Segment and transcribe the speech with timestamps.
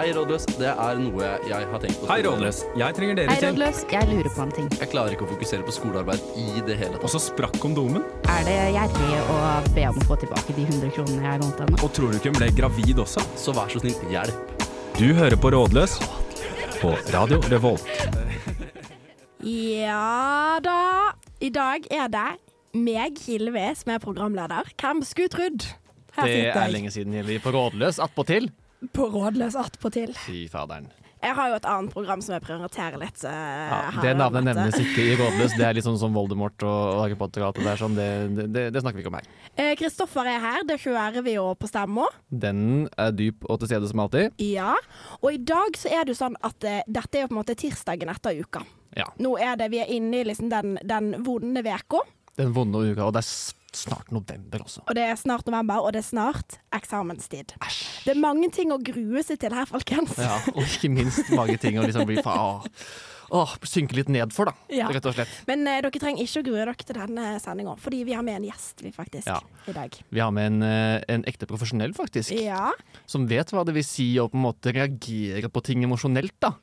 [0.00, 0.46] Hei, rådløs.
[0.56, 2.06] Det er noe jeg har tenkt på.
[2.08, 2.62] Hei, Rådløs.
[2.80, 3.50] Jeg trenger dere Hei, til.
[3.50, 3.80] rådløs.
[3.92, 4.68] Jeg lurer på en ting.
[4.80, 8.06] Jeg klarer ikke å fokusere på skolearbeid i det hele Og så sprakk kondomen.
[8.24, 9.34] Er det gjerrig å
[9.76, 11.80] be om å få tilbake de 100 kronene jeg lånte henne?
[11.84, 13.26] Og tror du ikke hun ble gravid også?
[13.42, 14.54] Så vær så snill, hjelp.
[14.96, 15.98] Du hører på Rådløs
[16.78, 17.92] på Radio Revolt.
[19.44, 20.78] Ja da.
[21.44, 22.24] I dag er det
[22.72, 24.72] meg, Hilve, som er programleder.
[24.80, 25.68] Hvem skulle trodd?
[26.16, 28.48] Her Det sitter er jeg lenge siden vi er på Rådløs attpåtil.
[28.96, 30.14] På rådløs attpåtil.
[30.26, 30.88] Fy faderen.
[31.20, 33.22] Jeg har jo et annet program som jeg prioriterer litt.
[33.28, 35.52] eh, Ja, det navnet nevnes ikke i Rådløs.
[35.58, 37.76] Det er litt sånn som Voldemort og Harry Potter og alt det der.
[37.76, 37.98] Sånn.
[37.98, 39.28] Det, det, det, snakker vi ikke om her.
[39.52, 42.06] Eh, Kristoffer er her, det hører vi jo på stemma.
[42.32, 44.32] Den er dyp og til stede som alltid.
[44.40, 44.72] Ja.
[45.20, 47.42] Og i dag så er det jo sånn at eh, dette er jo på en
[47.42, 48.64] måte tirsdagen etter uka.
[48.96, 49.10] Ja.
[49.20, 52.00] Nå er det, vi er inne i liksom den, den vonde uka.
[52.40, 53.28] Den vonde uka, og det er
[53.76, 54.82] snart november også.
[54.88, 57.54] og det er snart november, og det er snart eksamenstid.
[58.04, 60.16] Det er mange ting å grue seg til her, folkens.
[60.18, 62.62] Ja, og ikke minst mange ting å liksom bli fa-
[63.30, 64.52] Åh, synke litt ned for, da.
[64.74, 64.88] Ja.
[64.90, 65.30] Rett og slett.
[65.46, 68.40] Men eh, dere trenger ikke å grue dere til denne sendinga, fordi vi har med
[68.40, 69.36] en gjest, vi faktisk, Ja.
[69.70, 69.94] i dag.
[70.10, 72.32] Vi har med en, eh, en ekte profesjonell, faktisk.
[72.34, 72.72] Ja,
[73.06, 76.56] Som vet hva det vil si å på en måte reagere på ting emosjonelt, da.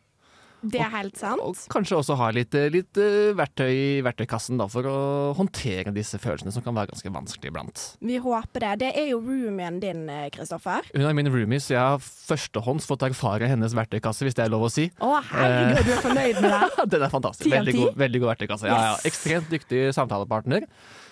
[0.65, 1.41] Det er helt sant.
[1.43, 4.97] Og kanskje også ha litt, eh, litt eh, verktøy i verktøykassen da, for å
[5.37, 7.83] håndtere disse følelsene, som kan være ganske vanskelig iblant.
[8.01, 8.73] Vi håper det.
[8.81, 10.89] Det er jo roomien din, eh, Kristoffer.
[10.95, 14.53] Hun er min roomie, så jeg har førstehånds fått erfare hennes verktøykasse, hvis det er
[14.53, 14.89] lov å si.
[14.97, 16.87] Å, herregud, du er fornøyd med det?
[16.95, 17.51] Den er fantastisk.
[17.53, 18.71] Veldig god, veldig god verktøykasse.
[18.71, 18.95] Ja, ja.
[19.07, 20.65] Ekstremt dyktig samtalepartner.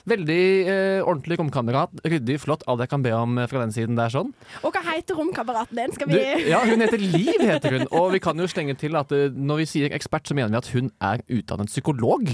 [0.05, 1.89] Veldig eh, ordentlig romkamerat.
[2.05, 2.61] Ryddig, flott.
[2.69, 4.29] Alt jeg kan be om eh, fra den siden der sånn.
[4.61, 5.95] Og hva heter romkameraten din?
[5.95, 7.87] Skal Du, vi ja, hun heter Liv, heter hun.
[7.97, 10.61] Og vi kan jo slenge til at eh, når vi sier ekspert, så mener vi
[10.61, 12.29] at hun er utdannet psykolog.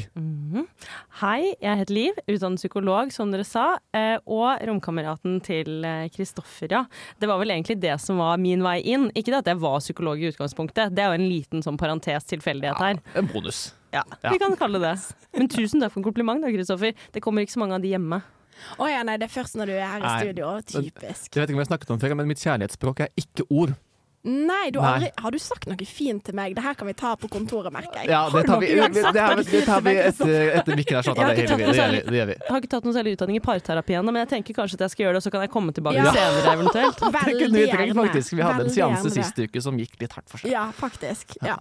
[1.21, 6.83] Hei, jeg heter Liv, utdannet psykolog, som dere sa, eh, og romkameraten til Kristoffer, ja.
[7.23, 9.09] Det var vel egentlig det som var min vei inn.
[9.15, 12.27] Ikke det at jeg var psykolog i utgangspunktet, det er jo en liten sånn parentes
[12.35, 12.99] tilfeldighet her.
[13.13, 13.69] Ja, En bonus.
[13.91, 15.15] Ja, vi kan kalle det det.
[15.35, 16.95] Men tusen takk for en kompliment da, Kristoffer.
[17.11, 18.21] Det kommer ikke så mange av de hjemme.
[18.79, 20.51] Å ja, nei, det er først når du er her i studio.
[20.69, 21.31] Typisk.
[21.33, 23.73] Jeg vet ikke om jeg har snakket om før, men mitt kjærlighetsspråk er ikke ord.
[24.23, 25.07] Nei, du har, Nei.
[25.09, 26.53] aldri, har du sagt noe fint til meg?
[26.53, 28.09] Det her kan vi ta på kontoret, merker jeg.
[28.11, 31.07] Ja, det tar vi, vi, det, her, det, det tar vi etter, etter Mikken har
[31.07, 31.31] slått av.
[31.31, 32.35] Det, det, gjør vi, særlig- det gjør vi.
[32.37, 34.83] Jeg har ikke tatt noe særlig utdanning i parterapi ennå, men jeg tenker kanskje at
[34.85, 36.13] jeg skal gjøre det, og så kan jeg komme tilbake Ja.
[36.13, 37.01] senere eventuelt.
[37.01, 38.05] Det Veldig kunne vi trengt, gjerne.
[38.05, 38.33] faktisk.
[38.37, 40.51] Vi hadde en seanse sist uke som gikk litt hardt for seg.
[40.53, 41.35] Ja, faktisk.
[41.41, 41.57] Ja.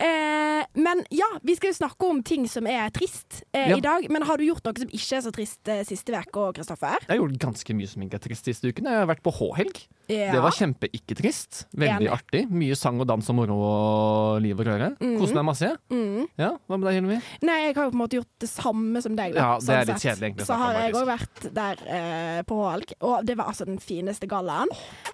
[0.00, 3.76] Eh, men ja, vi skal jo snakke om ting som er trist eh, Ja.
[3.76, 4.08] i dag.
[4.10, 6.98] Men har du gjort noe som ikke er så trist eh, siste uke, Kristoffer?
[7.04, 8.88] Jeg har gjort ganske mye som ikke er trist siste uken.
[8.88, 9.84] Jeg har vært på H-helg.
[10.10, 10.32] Ja.
[10.34, 11.66] Det var kjempe-ikke-trist.
[11.82, 12.12] Veldig Enig.
[12.14, 12.42] artig.
[12.62, 14.88] Mye sang og dans og moro og liv og røre.
[15.02, 15.16] Mm.
[15.20, 15.70] Koste meg masse.
[15.92, 16.26] Mm.
[16.40, 17.18] Ja, Hva med deg, Hilmi?
[17.48, 19.34] Nei, jeg har jo på en måte gjort det samme som deg.
[19.36, 22.40] Da, Ja, det er sånn litt kjedelig egentlig Så har jeg òg vært der eh,
[22.48, 24.70] på Hålg, og det var altså den fineste gallaen.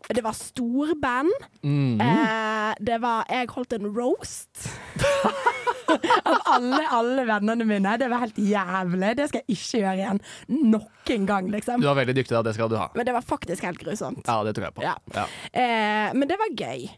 [0.08, 1.32] Det var storband.
[1.62, 2.00] Mm.
[2.00, 4.68] Eh, det var Jeg holdt en roast.
[6.30, 7.96] Av alle, alle vennene mine.
[8.00, 9.10] Det var helt jævlig.
[9.18, 10.22] Det skal jeg ikke gjøre igjen.
[10.74, 11.82] Noen gang, liksom.
[11.82, 12.42] Du var veldig dyktig, da.
[12.46, 12.88] Det skal du ha.
[12.98, 14.24] Men det var faktisk helt grusomt.
[14.28, 14.84] Ja, det tror jeg på.
[14.86, 14.94] Ja.
[15.16, 15.26] Ja.
[15.52, 16.88] Eh, men det var gøy.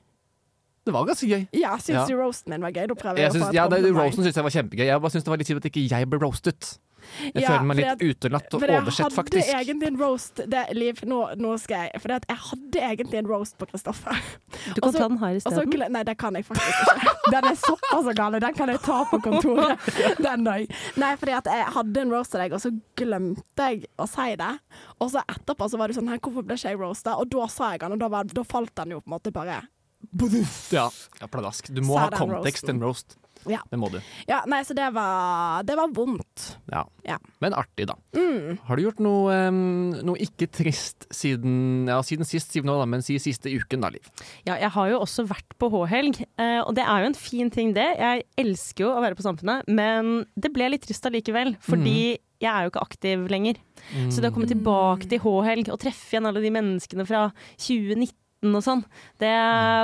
[0.87, 1.43] Det var ganske gøy.
[1.61, 2.07] Ja, syns Ja.
[2.09, 2.87] du roasten min var gøy?
[2.89, 3.81] Da prøver Jeg jeg, å få et ja, det.
[3.95, 4.87] Roasten syns jeg var kjempegøy.
[4.89, 6.71] Jeg bare synes det var litt kjipt at ikke jeg ble roastet.
[7.21, 9.53] Jeg Ja, føler meg litt litt utelatt og For jeg oversett, hadde faktisk.
[9.59, 13.57] egentlig en roast det, Liv, nå, nå skal jeg For jeg hadde egentlig en roast
[13.61, 14.21] på Kristoffer.
[14.75, 15.93] Du kan også, ta den her isteden.
[15.97, 17.15] Nei, det kan jeg faktisk ikke.
[17.31, 18.39] Den er såpass gal.
[18.41, 19.91] Den kan jeg ta på kontoret
[20.27, 20.77] den dag.
[21.01, 24.31] Nei, fordi at jeg hadde en roast til deg, og så glemte jeg å si
[24.41, 24.53] det.
[25.01, 27.17] Og så etterpå så var du sånn her, hvorfor ble ikke jeg roasta?
[27.21, 29.33] Og da sa jeg den, og da, var, da falt den jo på en måte
[29.35, 29.61] bare
[30.73, 30.89] Ja,
[31.21, 31.69] ja pladask.
[31.75, 33.17] Du må ha kontekst til en roast.
[33.49, 33.63] Ja.
[33.71, 33.99] Det må du.
[34.29, 36.47] Ja, nei, så det var Det var vondt.
[36.73, 36.85] Ja.
[37.07, 37.17] Ja.
[37.41, 37.97] Men artig, da.
[38.17, 38.59] Mm.
[38.67, 42.89] Har du gjort noe, um, noe ikke trist siden, ja, siden sist, siden nå, da,
[42.91, 44.11] men si siste uken, da, Liv?
[44.47, 47.51] Ja, jeg har jo også vært på H-helg, eh, og det er jo en fin
[47.53, 47.89] ting det.
[47.99, 52.51] Jeg elsker jo å være på Samfunnet, men det ble litt trist allikevel, fordi jeg
[52.51, 53.61] er jo ikke aktiv lenger.
[54.13, 57.27] Så det å komme tilbake til H-helg og treffe igjen alle de menneskene fra
[57.61, 58.85] 2019 og sånn,
[59.21, 59.35] det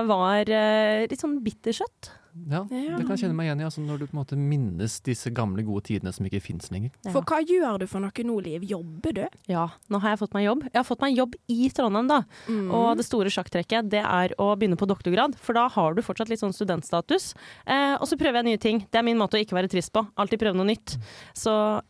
[0.08, 2.12] var uh, litt sånn bittersøtt.
[2.48, 2.96] Ja, Ja.
[2.96, 3.64] det kan jeg kjenne meg igjen i.
[3.64, 6.90] Altså, når du på en måte minnes disse gamle, gode tidene som ikke fins lenger.
[7.10, 8.62] For hva gjør du for noe nå, Liv?
[8.62, 9.26] Jobber du?
[9.48, 10.62] Ja, nå har jeg fått meg jobb.
[10.68, 12.22] Jeg har fått meg jobb i Trondheim, da.
[12.48, 12.70] Mm.
[12.70, 16.28] Og det store sjakktrekket det er å begynne på doktorgrad, for da har du fortsatt
[16.28, 17.34] litt sånn studentstatus.
[17.66, 18.86] Eh, og så prøver jeg nye ting.
[18.90, 20.06] Det er min måte å ikke være trist på.
[20.16, 20.96] Alltid prøve noe nytt.
[21.34, 21.80] Så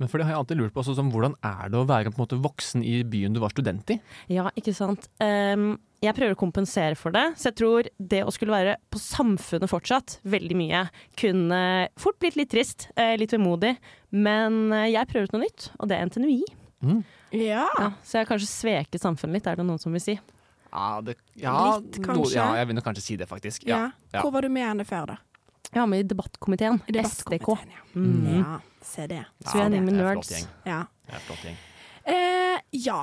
[0.00, 2.16] Men for det har jeg alltid lurt på, som, hvordan er det å være på
[2.18, 3.98] en måte voksen i byen du var student i?
[4.32, 5.06] ja, ikke sant.
[5.20, 9.00] Um, jeg prøver å kompensere for det, så jeg tror det å skulle være på
[9.02, 10.86] Samfunnet fortsatt, veldig mye,
[11.20, 11.60] kunne
[12.00, 13.74] fort blitt litt trist, eh, litt vemodig.
[14.16, 16.38] Men eh, jeg prøver ut noe nytt, og det er NTNUI.
[16.80, 17.02] Mm.
[17.36, 17.66] Ja.
[17.76, 20.16] Ja, så jeg har kanskje sveket samfunnet litt, er det noen som vil si.
[20.70, 22.36] Ja, det, ja, Litt, no- kanskje?
[22.38, 23.68] ja, jeg vil nok kanskje si det, faktisk.
[23.68, 23.76] Ja.
[23.76, 23.90] Ja.
[24.14, 24.22] ja.
[24.24, 25.18] Hvor var du med henne før, da?
[25.72, 26.80] Var med i debattkomiteen.
[26.88, 27.48] I SDK.
[27.48, 27.82] Ja.
[27.94, 28.38] Mm.
[28.40, 29.24] ja, se det.
[29.46, 30.30] Så vi er en med det er flott nerds.
[30.34, 30.48] gjeng.
[30.66, 30.80] Ja.
[31.26, 31.58] Flott gjeng.
[32.10, 33.00] Eh, ja.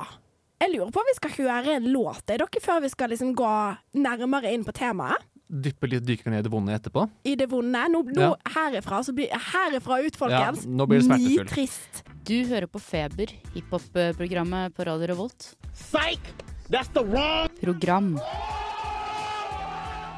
[0.60, 3.30] Jeg lurer på om vi skal høre en låt er dere før vi skal liksom
[3.38, 3.50] gå
[3.94, 5.22] nærmere inn på temaet.
[5.48, 7.06] Dyppe litt dypere ned i det vonde etterpå.
[7.24, 7.84] I det vonde.
[7.88, 8.34] Nå, nå Ja.
[8.52, 10.66] herifra, så blir, herifra ut, folkens.
[10.66, 11.54] Ja, nå blir det smertefullt.
[11.54, 12.02] Nitrist.
[12.28, 15.54] Du hører på Feber, hiphop-programmet på Radio Revolt.
[15.72, 16.20] Psych!
[16.68, 18.18] That's the wrong Program.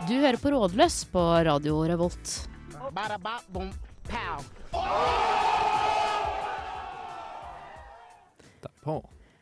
[0.09, 2.31] Du hører på Rådløs på Radio Revolt.
[8.63, 8.95] Derpå.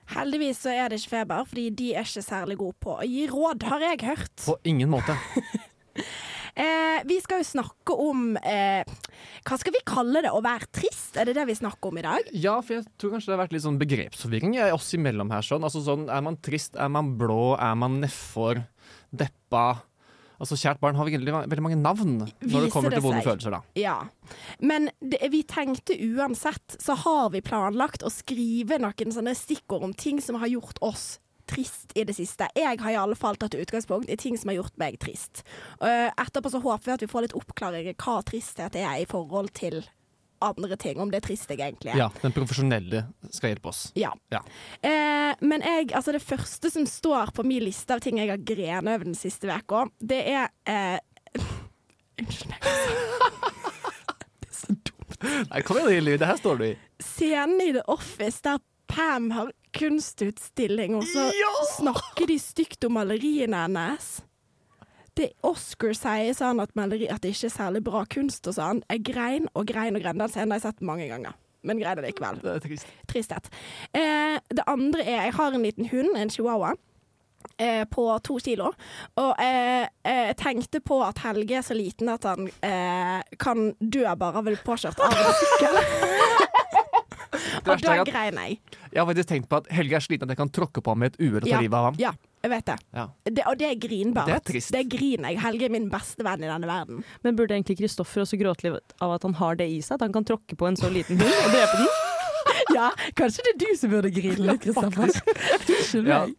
[0.09, 3.27] Heldigvis så er det ikke feber, fordi de er ikke særlig gode på å gi
[3.31, 4.35] råd, har jeg hørt.
[4.47, 5.17] På ingen måte.
[6.59, 8.81] Eh, vi skal jo snakke om eh,
[9.47, 10.33] Hva skal vi kalle det?
[10.35, 11.15] Å være trist?
[11.15, 12.31] Er det det vi snakker om i dag?
[12.35, 15.47] Ja, for jeg tror kanskje det har vært litt sånn begrepsforvirring eh, oss imellom her.
[15.47, 15.63] sånn.
[15.69, 18.65] Altså sånn, Er man trist, er man blå, er man nedfor,
[19.15, 19.69] deppa?
[20.39, 23.57] Altså Kjært barn har veldig, veldig mange navn når Viser det kommer til vonde følelser.
[23.57, 23.63] da.
[23.79, 23.97] Ja.
[24.63, 29.97] Men det, vi tenkte uansett, så har vi planlagt å skrive noen sånne stikkord om
[29.99, 31.17] ting som har gjort oss
[31.49, 32.47] trist i det siste.
[32.57, 35.43] Jeg har i alle fall tatt utgangspunkt i ting som har gjort meg trist.
[35.81, 39.55] Eh, etterpå så håper vi at vi får litt oppklaringer hva tristhet er i forhold
[39.57, 39.81] til
[40.45, 42.01] andre ting, om det er trist jeg egentlig er.
[42.05, 43.89] Ja, Den profesjonelle skal hjelpe oss.
[43.99, 44.13] Ja.
[44.33, 44.43] Ja.
[44.83, 48.43] Eh, men jeg, altså det første som står på min liste av ting jeg har
[48.43, 50.99] grenet over den siste uka, det er eh,
[52.19, 52.65] Unnskyld meg.
[54.43, 55.21] det er så dumt.
[55.53, 56.75] Nei, Kom igjen, Lilly, det her står du i.
[57.03, 58.59] Scenen i The Office der
[58.89, 61.29] Pam har kunstutstilling, og så
[61.77, 64.07] snakker de stygt om maleriene hennes.
[65.19, 68.85] Det Oscar sier sånn at, maleri, at det ikke er særlig bra kunst og sånn.
[68.87, 70.21] Jeg grein og grein og grein.
[70.21, 71.35] Den scenen har jeg sett mange ganger.
[71.67, 72.39] Men grein likevel.
[72.45, 72.93] Det er trist.
[73.11, 73.49] Tristhet.
[73.99, 76.77] Eh, det andre er Jeg har en liten hund, en chihuahua.
[77.59, 78.71] Eh, på to kilo.
[79.19, 84.05] Og eh, jeg tenkte på at Helge er så liten at han eh, kan dø
[84.15, 85.81] bare av å bli påkjørt av en sykkel.
[87.67, 88.59] og da grein jeg.
[88.93, 91.03] Jeg har faktisk tenkt på at Helge er sliten at jeg kan tråkke på ham
[91.03, 91.63] med et uhell og ta Ja.
[91.67, 91.99] livet av ham.
[91.99, 92.77] Ja, jeg vet det.
[92.95, 93.07] Ja.
[93.25, 93.45] det.
[93.51, 94.29] Og det er grinbart.
[94.31, 94.73] Det er trist.
[94.75, 95.41] Det griner jeg.
[95.43, 97.01] Helge er min beste venn i denne verden.
[97.27, 99.97] Men burde egentlig Kristoffer også gråte litt av at han har det i seg?
[99.99, 101.91] At han kan tråkke på en så liten hund og drepe den?
[102.75, 105.11] Ja, kanskje det er du som burde grine litt, Kristoffer.
[106.09, 106.23] Ja.
[106.27, 106.37] meg.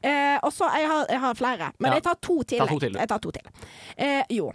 [0.00, 1.98] Eh, og så, jeg har, jeg har flere, men Ja.
[1.98, 2.58] jeg tar to til.
[2.62, 2.96] Ta to til.
[2.96, 3.50] Jeg tar to til.
[3.96, 4.50] Eh, jo.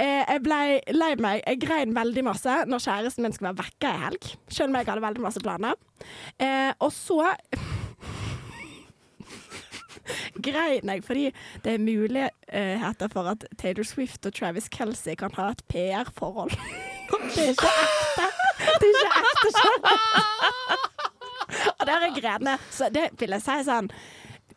[0.00, 0.60] Eh, jeg ble
[0.96, 1.42] lei meg.
[1.46, 4.30] Jeg grein veldig masse når kjæresten min skulle være vekka i helg.
[4.48, 5.74] Selv om jeg hadde veldig masse planer.
[6.40, 7.20] Eh, og så
[10.46, 11.28] grein nei, fordi
[11.64, 16.54] det er muligheter for at Taylor Swift og Travis Kelsey kan ha et PR-forhold.
[17.34, 18.30] det er ikke ekte.
[18.60, 19.98] Det er ikke ekte, skjønner.
[21.80, 22.56] Og der er grene.
[22.70, 23.90] Så det vil jeg si sånn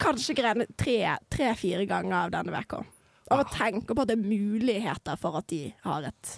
[0.01, 2.79] Kanskje grene tre-fire ganger av denne uka.
[3.31, 6.31] Og å tenke på at det er muligheter for at de har et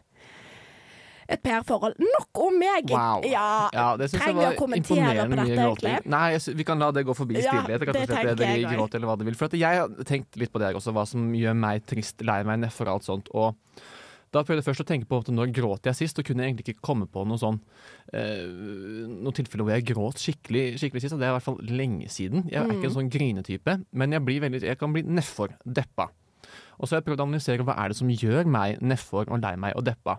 [1.30, 1.96] et PR-forhold.
[2.00, 2.90] Nok om meg!
[2.92, 3.24] Wow.
[3.26, 6.00] Ja, Ja, det syns jeg var imponerende mye gråting.
[6.06, 7.82] Nei, jeg vi kan la det gå forbi i Ja, stillhet.
[7.82, 9.36] rett det tenker det jeg gråt eller hva det vil.
[9.36, 12.60] For jeg har tenkt litt på det også, hva som gjør meg trist, lei meg,
[12.62, 13.28] nedfor alt sånt.
[13.34, 13.56] Og
[14.36, 16.52] da prøvde jeg først å tenke på at når gråt jeg sist, og kunne jeg
[16.54, 17.62] egentlig ikke komme på noe sånn
[18.12, 18.44] eh,
[19.08, 22.10] noe tilfeller hvor jeg gråt skikkelig, skikkelig sist, og det er i hvert fall lenge
[22.12, 22.44] siden.
[22.52, 22.98] Jeg er ikke en Mm.
[23.00, 26.10] sånn grinetype, men jeg, blir veldig, jeg kan bli nedfor, deppa.
[26.80, 29.42] Og så har jeg prøvd å analysere hva er det som gjør meg nedfor og
[29.42, 30.18] lei meg og deppa.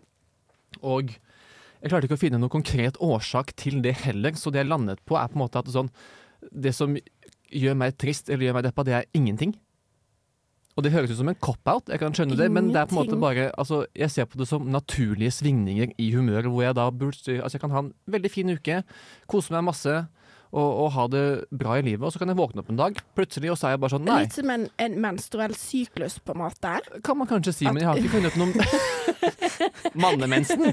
[0.82, 4.70] Og jeg klarte ikke å finne noen konkret årsak til det heller, så det jeg
[4.70, 5.92] landet på er på en måte at sånn
[6.52, 6.96] Det som
[7.52, 9.54] gjør meg trist eller gjør meg deppa, det er ingenting.
[10.76, 12.96] Og det høres ut som en cop-out, jeg kan skjønne det, men det er på
[12.96, 16.76] en måte bare altså, Jeg ser på det som naturlige svingninger i humør, hvor jeg
[16.76, 18.82] da burde Altså, jeg kan ha en veldig fin uke,
[19.30, 19.94] kose meg masse
[20.52, 22.98] og, og ha det bra i livet, og så kan jeg våkne opp en dag,
[23.16, 26.32] plutselig, og så er jeg bare sånn Nei, Litt som en, en menstruell syklus, på
[26.36, 26.76] en måte.
[27.02, 28.54] kan man kanskje si, men jeg har ikke funnet noen
[30.02, 30.72] Mannemensen.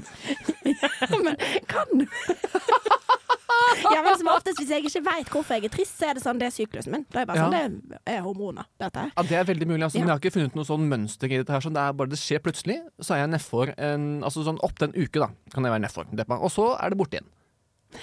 [0.64, 2.06] ja, men kan du?
[3.94, 6.24] ja, men som oftest, hvis jeg ikke veit hvorfor jeg er trist, så er det
[6.24, 7.04] sånn det er syklusen min.
[7.12, 7.46] Da er bare Ja.
[7.50, 9.06] sånn, det er hormoner, dette.
[9.16, 10.04] Ja, Det er veldig mulig, altså, Ja.
[10.04, 11.52] men jeg har ikke funnet noe sånn mønster i dette.
[11.52, 14.58] her sånn, Det er bare det skjer plutselig, så er jeg nedfor en Altså sånn
[14.62, 16.04] opptil en uke, da, kan jeg være nedfor.
[16.42, 17.30] Og så er det borte igjen.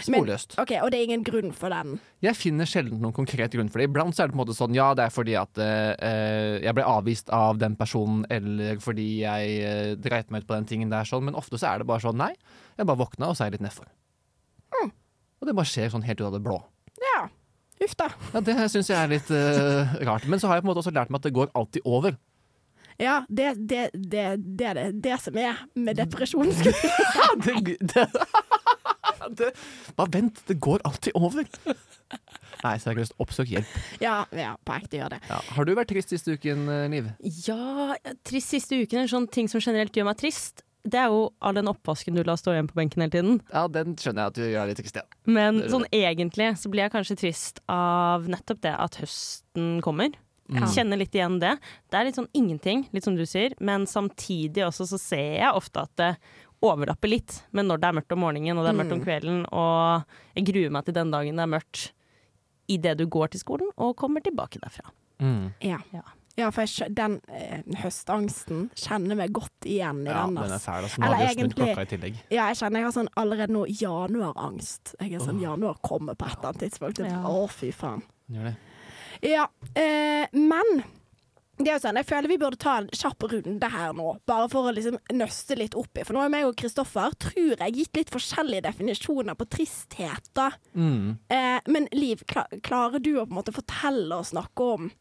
[0.07, 1.99] Men- OK, og det er ingen grunn for den.
[2.23, 3.89] Jeg finner sjelden noen konkret grunn for det.
[3.89, 6.59] Iblant så er det på en måte sånn ja, det er fordi at eh, eh,
[6.63, 10.69] jeg ble avvist av den personen, eller fordi jeg eh, dreit meg ut på den
[10.69, 11.25] tingen der, sånn.
[11.27, 12.31] Men ofte så er det bare sånn nei,
[12.77, 13.91] jeg bare våkna, og så er jeg litt nedfor.
[14.79, 14.91] Mm.
[15.41, 16.59] Og det bare skjer sånn helt ut av det blå.
[17.01, 17.21] Ja.
[17.81, 18.11] Uff da.
[18.33, 20.27] Ja, Det syns jeg er litt eh, rart.
[20.29, 22.17] Men så har jeg på en måte også lært meg at det går alltid over.
[23.01, 24.25] Ja, det, det, det,
[24.57, 26.51] det er det, det som er med depresjon.
[27.45, 28.05] det, det,
[29.29, 29.51] det,
[29.97, 31.45] Bare vent, det går alltid over.
[32.61, 33.77] Nei, seriøst, oppsøk hjelp.
[34.03, 35.21] Ja, ja, på ekte gjør det.
[35.29, 35.39] Ja.
[35.55, 37.07] Har du vært trist siste uken, eh, Liv?
[37.47, 37.95] Ja,
[38.27, 38.99] trist siste uken.
[38.99, 42.17] er En sånn ting som generelt gjør meg trist, det er jo all den oppvasken
[42.17, 43.39] du lar stå igjen på benken hele tiden.
[43.53, 45.05] Ja, den skjønner jeg at du gjør litt trist, ja.
[45.29, 50.13] Men er sånn egentlig så blir jeg kanskje trist av nettopp det at høsten kommer.
[50.51, 50.67] Ja.
[50.67, 51.53] Kjenner litt igjen det.
[51.91, 55.55] Det er litt sånn ingenting, litt som du sier, men samtidig også så ser jeg
[55.55, 56.09] ofte at det
[56.61, 59.43] overlapper litt med når det er mørkt om morgenen og det er mørkt om kvelden,
[59.51, 60.03] og
[60.37, 61.91] jeg gruer meg til den dagen det er mørkt
[62.71, 64.91] idet du går til skolen og kommer tilbake derfra.
[65.21, 65.53] Mm.
[65.61, 65.79] Ja.
[65.91, 66.03] Ja.
[66.39, 70.37] Ja, for jeg, den eh, høstangsten kjenner meg godt igjen i Ja, den.
[70.39, 70.85] den er fæl.
[70.87, 71.01] Altså.
[71.01, 72.21] Nå Eller snudd egentlig- klokka i tillegg.
[72.31, 74.95] Ja, jeg kjenner jeg har sånn allerede nå januarangst.
[75.01, 76.99] Jeg er sånn januar kommer på et eller annet tidspunkt.
[77.03, 77.19] Ja.
[77.27, 78.01] Å, fy faen.
[78.31, 78.55] Gjør det.
[79.27, 80.83] Ja, eh, men
[81.65, 84.47] det er jo sånn, jeg føler vi burde ta en kjapp runde her nå, bare
[84.51, 86.05] for å liksom nøste litt opp i.
[86.07, 90.31] For nå har meg og Kristoffer, tror jeg, gitt litt forskjellige definisjoner på tristhet.
[90.37, 90.51] da.
[90.73, 91.17] Mm.
[91.31, 94.91] Eh, men Liv, klar, klarer du å på en måte fortelle og snakke om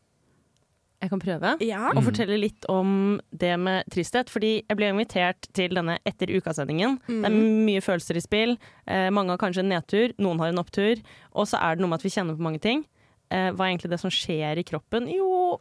[1.00, 1.54] Jeg kan prøve.
[1.64, 1.94] Ja?
[1.96, 4.28] Og fortelle litt om det med tristhet.
[4.28, 6.98] Fordi jeg ble invitert til denne Etter uka-sendingen.
[7.08, 8.58] Det er mye følelser i spill.
[8.84, 11.00] Eh, mange har kanskje en nedtur, noen har en opptur.
[11.32, 12.84] Og så er det noe med at vi kjenner på mange ting.
[13.30, 15.06] Eh, hva er egentlig det som skjer i kroppen?
[15.08, 15.56] Jo,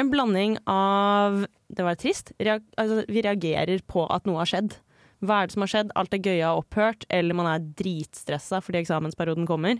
[0.00, 2.32] en blanding av Det var trist.
[2.40, 4.78] Reag altså, vi reagerer på at noe har skjedd.
[5.20, 5.92] Hva er det som har skjedd?
[6.00, 9.78] Alt det gøye har opphørt, eller man er dritstressa fordi eksamensperioden kommer.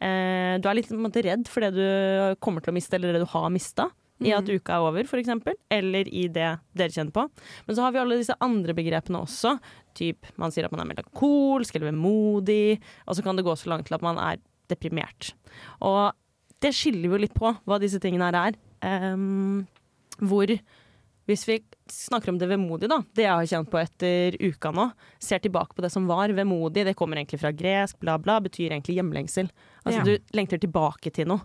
[0.00, 2.98] Eh, du er litt på en måte, redd for det du kommer til å miste,
[2.98, 3.88] eller det du har mista.
[4.20, 5.30] I at uka er over, f.eks.,
[5.72, 7.22] eller i det dere kjenner på.
[7.64, 9.54] Men så har vi alle disse andre begrepene også.
[9.96, 13.72] Typ, man sier at man er melankolsk eller vemodig, og så kan det gå så
[13.72, 15.32] langt til at man er deprimert.
[15.80, 16.12] Og
[16.60, 18.60] det skiller jo litt på hva disse tingene her er.
[18.82, 19.66] Ehm,
[20.20, 20.50] hvor
[21.30, 24.88] hvis vi snakker om det vemodige, da, det jeg har kjent på etter uka nå,
[25.22, 28.72] ser tilbake på det som var vemodig, det kommer egentlig fra gresk, bla, bla, betyr
[28.72, 29.50] egentlig hjemlengsel.
[29.84, 30.04] Altså Ja.
[30.04, 31.40] du lengter tilbake til noe.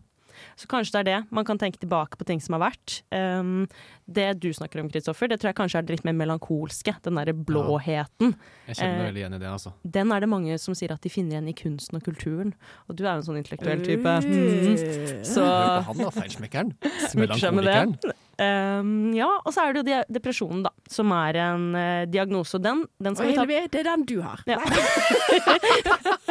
[0.60, 1.20] Så kanskje det er det.
[1.36, 3.00] Man kan tenke tilbake på ting som har vært.
[3.12, 3.66] Um,
[4.06, 6.94] det du snakker om, Kristoffer, det tror jeg kanskje er det litt mer melankolske.
[7.06, 8.36] Den derre blåheten.
[8.68, 9.74] Jeg kjenner meg Eh, veldig igjen i det, altså.
[9.98, 12.54] Den er det mange som sier at de finner igjen i kunsten og kulturen.
[12.90, 14.16] Og du er jo en sånn intellektuell type.
[14.26, 15.24] Mm.
[15.26, 16.76] Så Hør på han da, feilsmekkeren.
[17.16, 17.98] Melankolikeren.
[18.36, 22.58] Um, ja, og så er det jo depresjonen, da, som er en uh, diagnose.
[22.58, 24.44] Og den, den Og vi ta Hilvi, det er den du har.
[24.50, 24.60] Ja.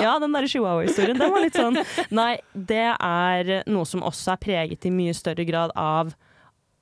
[0.05, 1.79] Ja, den der chihuahua-historien, den var litt sånn
[2.13, 6.13] Nei, det er noe som også er preget i mye større grad av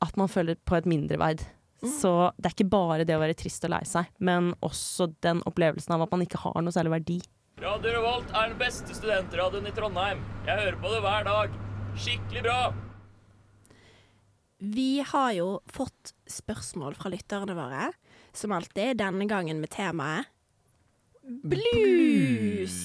[0.03, 1.45] at man føler på et mindreverd.
[1.83, 5.43] Så det er ikke bare det å være trist og lei seg, men også den
[5.47, 7.19] opplevelsen av at man ikke har noe særlig verdi.
[7.63, 10.23] Radio Revolt er den beste studentradioen i Trondheim.
[10.49, 11.61] Jeg hører på det hver dag.
[11.95, 12.59] Skikkelig bra!
[14.63, 17.89] Vi har jo fått spørsmål fra lytterne våre,
[18.33, 20.29] som alltid, denne gangen med temaet
[21.23, 22.77] blues.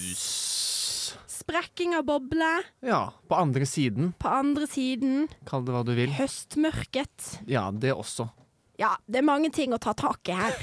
[1.28, 2.50] Sprekking av boble
[2.86, 4.12] Ja, på andre siden.
[4.20, 6.10] på andre siden, Kall det hva du vil.
[6.18, 7.40] høstmørket.
[7.48, 8.28] Ja, det også.
[8.78, 10.54] Ja, det er mange ting å ta tak i her.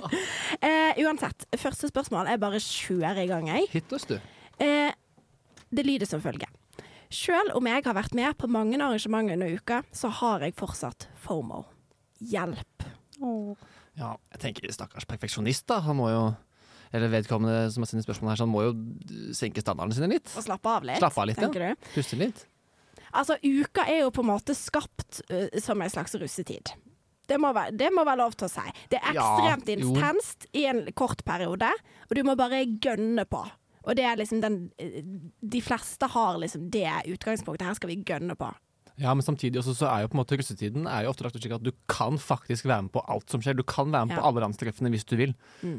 [0.62, 3.66] eh, uansett, første spørsmål er bare kjører i gang, jeg.
[3.72, 4.18] Hit oss, du.
[4.62, 4.92] Eh,
[5.70, 6.48] det lyder som følger.
[7.08, 11.08] Selv om jeg har vært med på mange arrangementer under uka, så har jeg fortsatt
[11.24, 11.62] FOMO.
[12.20, 12.84] Hjelp.
[13.98, 15.80] Ja, jeg tenker stakkars perfeksjonist, da.
[15.86, 16.28] Han må jo
[16.88, 18.70] Eller vedkommende som har sendt spørsmål her, så han må jo
[19.36, 20.30] senke standardene sine litt.
[20.40, 20.96] Og slappe av litt.
[21.02, 21.50] Slappe av litt, ja.
[21.52, 21.88] du?
[21.92, 22.46] Puste litt.
[23.12, 26.72] Altså, uka er jo på en måte skapt uh, som en slags russetid.
[27.28, 28.64] Det må, være, det må være lov til å si.
[28.88, 31.68] Det er ekstremt ja, intenst i en kort periode,
[32.08, 33.42] og du må bare gønne på.
[33.88, 35.02] Og det er liksom den øh,
[35.56, 37.66] De fleste har liksom det utgangspunktet.
[37.66, 38.52] Her skal vi gønne på.
[38.98, 41.36] Ja, men samtidig også så er jo på en måte russetiden er jo ofte lagt
[41.38, 43.54] slik at du kan faktisk være med på alt som skjer.
[43.54, 44.26] Du kan være med på Ja.
[44.26, 45.34] alle landstreffene hvis du vil.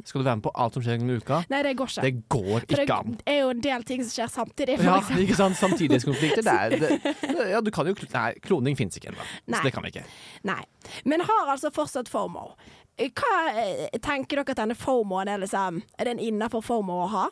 [0.07, 1.41] Skal du være med på alt som skjer gjennom uka?
[1.51, 2.05] Nei, det går ikke.
[2.05, 3.17] Det går For det an.
[3.19, 4.77] Det er jo en del ting som skjer samtidig.
[4.79, 5.23] For Ja, eksempel.
[5.25, 5.59] ikke sant?
[5.59, 6.47] Samtidighetskonflikter.
[6.47, 9.27] Det er, det, ja, du kan jo Nei, kloning finnes ikke ennå.
[9.51, 10.05] Så det kan vi ikke.
[10.47, 10.61] Nei.
[11.03, 12.53] Men har altså fortsatt FOMO.
[12.99, 17.27] Hva eh, tenker dere at denne FOMO-en er liksom Er den innafor FOMO å ha?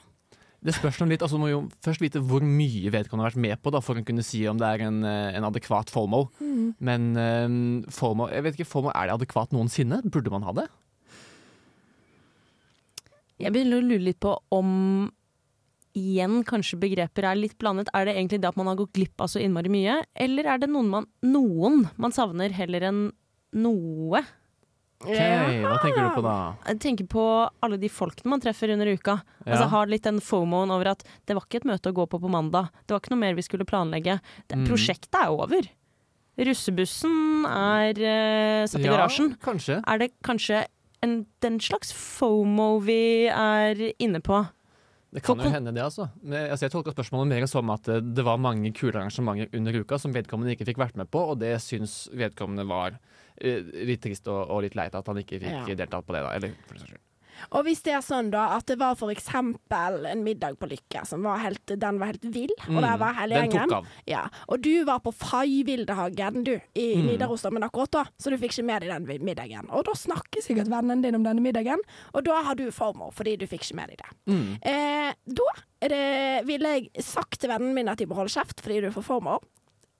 [0.65, 3.61] Det spørs litt, altså Du må jo først vite hvor mye vedkommende har vært med
[3.61, 6.23] på da, for å kunne si om det er en, eh, en adekvat FOMO.
[6.81, 7.59] Men um,
[7.93, 10.01] formål, jeg vet ikke, formål, er det adekvat noensinne?
[10.09, 10.65] Burde man ha det?
[13.37, 14.71] Jeg begynner å lure litt på om
[15.97, 17.89] igjen kanskje begreper er litt blandet.
[17.93, 20.61] Er det egentlig det at man har gått glipp av så innmari mye, eller er
[20.61, 23.01] det noen man, noen man savner heller enn
[23.57, 24.23] noe?
[25.05, 26.35] Ok, Hva tenker du på da?
[26.65, 27.23] Jeg tenker på
[27.61, 29.19] alle de folkene man treffer under uka.
[29.45, 29.51] Ja.
[29.53, 32.19] Altså Har litt den fomoen over at det var ikke et møte å gå på
[32.23, 32.71] på mandag.
[32.87, 34.17] Det var ikke noe mer vi skulle planlegge.
[34.47, 34.65] Det, Mm.
[34.65, 35.69] Prosjektet er over.
[36.37, 39.31] Russebussen er uh, satt i garasjen.
[39.33, 39.77] Ja, kanskje.
[39.85, 40.65] Er det kanskje
[41.05, 44.43] en, den slags fomo vi er inne på?
[45.17, 46.07] Det kan jo hende, det, altså.
[46.21, 49.79] Men, altså jeg tolka spørsmålet mer som at eh, det var mange kule arrangementer under
[49.81, 54.03] uka som vedkommende ikke fikk vært med på, og det syns vedkommende var uh, litt
[54.05, 55.77] trist og, og litt leit at han ikke fikk Ja.
[55.83, 56.35] deltatt på det, da.
[56.37, 57.06] Eller for den saks skyld.
[57.51, 61.03] Og hvis det er sånn da at det var for eksempel en middag på Lykke
[61.07, 63.51] som var helt, den var helt vill, og der var hele gjengen.
[63.51, 63.69] Den gjengen.
[63.69, 63.87] tok av.
[64.09, 67.11] Ja, og du var på Fay-Vildehagen du, i Mm.
[67.11, 69.69] Nidaros, akkurat da, så du fikk ikke med deg den middagen.
[69.69, 71.81] Og da snakker sikkert vennen din om denne middagen,
[72.13, 74.11] og da har du former fordi du fikk ikke med deg det.
[74.31, 74.57] Mm.
[74.61, 75.49] Eh, da
[75.87, 79.05] det, ville jeg sagt til vennen min at de må holde kjeft fordi du får
[79.05, 79.43] former.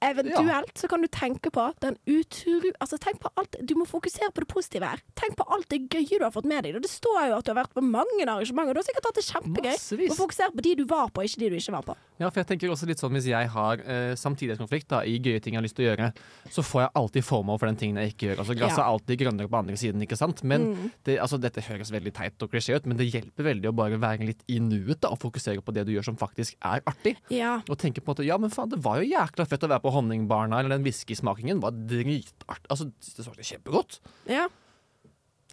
[0.04, 2.70] Eventuelt så kan du tenke på den utru...
[2.84, 5.01] Altså tenk på alt Du må fokusere på det positive her.
[5.18, 6.77] Tenk på alt det gøye du har fått med deg.
[6.77, 9.10] Og det står jo at du har vært på mange arrangementer, og du har sikkert
[9.10, 9.72] hatt det kjempegøy.
[9.74, 10.12] Massevis.
[10.13, 11.98] Og fokusere på de du var på, ikke de du ikke var på.
[12.18, 15.38] Ja, for jeg tenker også litt sånn Hvis jeg har eh, samtidighetskonflikt da, i gøye
[15.42, 16.08] ting jeg har lyst til å gjøre,
[16.50, 18.39] så får jeg alltid formål for den tingen jeg ikke gjør.
[18.42, 18.86] Altså Gresset Ja.
[18.88, 20.44] er alltid grønnere på andre siden, ikke sant?
[20.44, 20.88] Men Mm.
[21.06, 23.98] det, altså, Dette høres veldig teit og klisjé ut, men det hjelper veldig å bare
[24.01, 27.16] være litt i nuet da, og fokusere på det du gjør som faktisk er artig.
[27.30, 27.62] Ja.
[27.70, 29.87] Og tenke på at ja, men faen, det var jo jækla fett å være på
[29.96, 32.63] Honningbarna, eller den whiskysmakingen var dritart.
[32.70, 34.00] Altså, det smakte kjempegodt.
[34.29, 34.48] ja.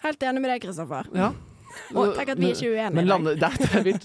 [0.04, 1.06] Helt enig med deg, Kristoffer.
[1.16, 1.30] Ja.
[1.96, 2.90] Og tenk at vi er ikke uenige.
[2.98, 4.04] Men landet, der, der, er- er vilt.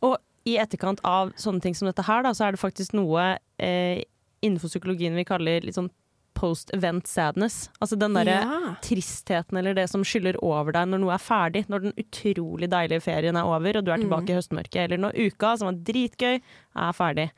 [0.00, 0.14] Og
[0.48, 4.00] i etterkant av sånne ting som dette her, da, så er det faktisk noe eh,
[4.42, 5.90] innenfor psykologien vi kaller litt sånn
[6.38, 7.66] post-event sadness.
[7.84, 8.72] Altså den derre Ja.
[8.82, 11.66] tristheten eller det som skyller over deg når noe er ferdig.
[11.68, 14.80] Når den utrolig deilige ferien er over og du er tilbake i høstmørket.
[14.86, 17.28] Eller når uka, som var dritgøy, er ferdig.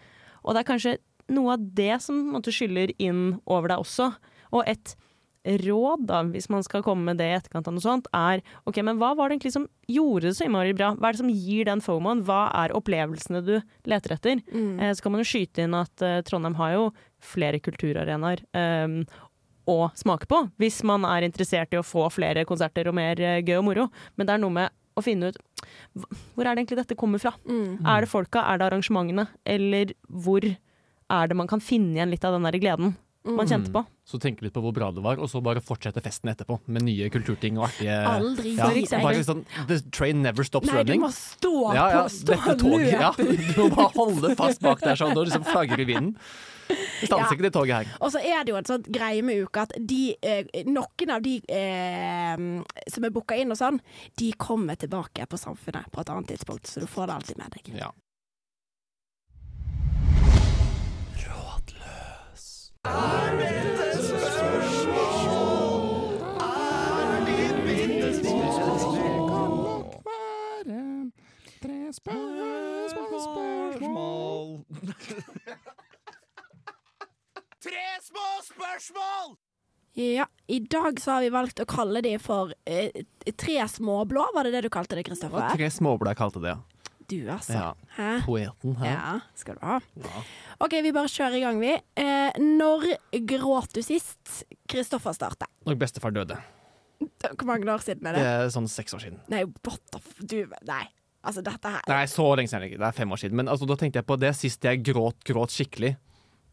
[0.45, 0.95] Og det er kanskje
[1.33, 4.11] noe av det som måte, skyller inn over deg også.
[4.55, 4.95] Og et
[5.45, 8.81] råd, da, hvis man skal komme med det i etterkant av noe sånt, er OK,
[8.87, 10.95] men hva var det egentlig som gjorde det så innmari bra?
[10.97, 12.23] Hva er det som gir den fomoen?
[12.25, 13.59] Hva er opplevelsene du
[13.91, 14.41] leter etter?
[14.49, 14.79] Mm.
[14.81, 16.87] Eh, så kan man jo skyte inn at eh, Trondheim har jo
[17.25, 18.97] flere kulturarenaer eh,
[19.69, 23.43] å smake på, hvis man er interessert i å få flere konserter og mer eh,
[23.45, 23.87] gøy og moro.
[24.17, 25.41] Men det er noe med å finne ut
[26.35, 27.33] hvor er det egentlig dette kommer fra?
[27.49, 27.83] Mm.
[27.89, 30.45] Er det folka, er det arrangementene, eller hvor
[31.23, 32.95] er det man kan finne igjen litt av den der gleden
[33.25, 33.81] man kjente på?
[34.05, 36.85] Så tenke litt på hvor bra det var, og så bare fortsette festen etterpå med
[36.85, 38.69] nye kulturting og artige Aldri ja,
[39.01, 42.59] bare sånn, The train never stops Nei, du må stå ja, ja, på, stå og
[42.61, 43.13] toget, ja.
[43.55, 46.19] Du må bare holde fast bak der sånn, og liksom flagger i vinden.
[46.65, 47.33] Stanser Ja.
[47.33, 47.97] ikke det toget her.
[48.01, 51.25] Og så er det jo en sånn greie med uka at de, eh, noen av
[51.25, 52.45] de eh,
[52.93, 53.81] som er booka inn og sånn,
[54.21, 57.57] de kommer tilbake på Samfunnet på et annet tidspunkt, så du får det alltid med
[57.57, 57.77] deg.
[57.81, 57.91] Ja.
[77.65, 79.37] Tre små spørsmål!
[79.95, 82.91] Ja, i dag så har vi valgt å kalle de for eh,
[83.39, 85.49] tre småblå, var det det du kalte Det Kristoffer?
[85.55, 86.74] tre småblå jeg kalte det, ja.
[87.15, 87.53] Du, altså.
[87.55, 87.69] ja.
[87.97, 88.09] Hæ?
[88.27, 88.91] Poeten her.
[88.91, 89.79] Ja, skal du ha.
[90.03, 90.25] Ja.
[90.67, 91.73] OK, vi bare kjører i gang, vi.
[92.01, 92.89] Eh, når
[93.31, 94.43] gråt du sist?
[94.71, 95.51] Kristoffer starter.
[95.69, 96.39] Når bestefar døde.
[97.35, 98.35] Hvor mange år siden er Det det?
[98.47, 99.21] er sånn seks år siden.
[99.33, 100.85] Nei, what the nei.
[101.25, 102.81] Altså, dette her Nei, så lenge siden er det ikke.
[102.83, 103.37] Det er fem år siden.
[103.41, 105.95] Men altså, da tenkte jeg på det sist jeg gråt, gråt skikkelig.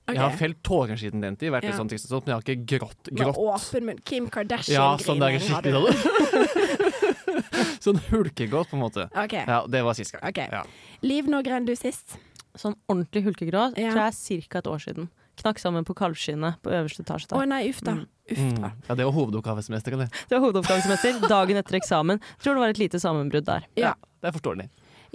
[0.01, 0.15] Okay.
[0.17, 2.39] Jeg har felt tårer siden den tid, vært litt sånn trist og sånt, men jeg
[2.39, 3.11] har ikke grått.
[3.11, 3.37] Med grått.
[3.37, 3.99] åpen munn.
[4.03, 4.27] Kim
[4.71, 7.10] Ja, sånn der Kardashian-grining skikkelig.
[7.85, 9.07] sånn hulkegråt, på en måte.
[9.13, 9.45] Okay.
[9.47, 10.23] Ja, det var sist gang.
[10.29, 10.47] Okay.
[10.51, 10.63] Ja.
[11.05, 12.17] Liv, når grein du sist?
[12.59, 13.91] Sånn ordentlig hulkegrå Ja.
[13.93, 14.57] tror jeg er ca.
[14.59, 15.09] et år siden.
[15.41, 17.31] Knakk sammen på kalvskinnet på øverste etasje.
[17.31, 17.95] Å nei, uff da.
[17.95, 18.07] Mm.
[18.31, 18.65] Mm.
[18.87, 20.11] ja, det var hovedoppgavesmester, eller?
[20.27, 22.19] Det var hovedoppgangsmester dagen etter eksamen.
[22.43, 23.65] Tror det var et lite sammenbrudd der.
[23.79, 23.93] Ja.
[24.21, 24.67] Det er forståelig.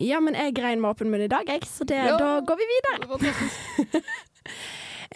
[0.02, 2.16] Ja, men jeg grein med åpen munn i dag, jeg, så det, Ja.
[2.20, 3.20] da går vi videre.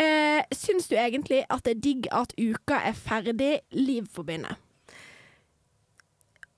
[0.04, 4.56] eh, syns du egentlig at det er digg at uka er ferdig, Liv forbinder?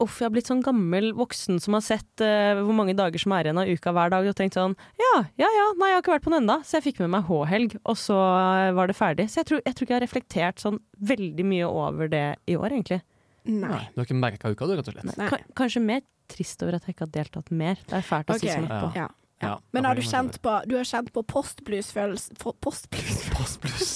[0.03, 3.35] Uff, jeg har blitt sånn gammel voksen som har sett uh, hvor mange dager som
[3.37, 6.05] er igjen av uka hver dag, og tenkt sånn ja, ja ja, nei, jeg har
[6.05, 8.91] ikke vært på den enda, så jeg fikk med meg H-helg, og så eh, var
[8.91, 9.29] det ferdig.
[9.31, 10.79] Så jeg tror, jeg tror ikke jeg har reflektert sånn
[11.13, 13.03] veldig mye over det i år, egentlig.
[13.49, 13.81] Nei.
[13.93, 15.17] Du har ikke merka uka, du, rett og slett.
[15.19, 15.31] Nei.
[15.31, 17.83] Ka kanskje mer trist over at jeg ikke har deltatt mer.
[17.89, 18.47] Det er fælt å okay.
[18.47, 18.95] si sånn etterpå.
[18.99, 19.09] Ja.
[19.09, 19.11] Ja.
[19.43, 23.25] Ja, Men har du kjent på, du har kjent på postblues-følelse Postblues?
[23.35, 23.91] Postblues?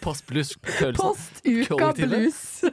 [0.00, 0.54] Postbluss.
[0.62, 0.96] Postbluss-følelsen.
[1.02, 2.64] Post-uka-blues.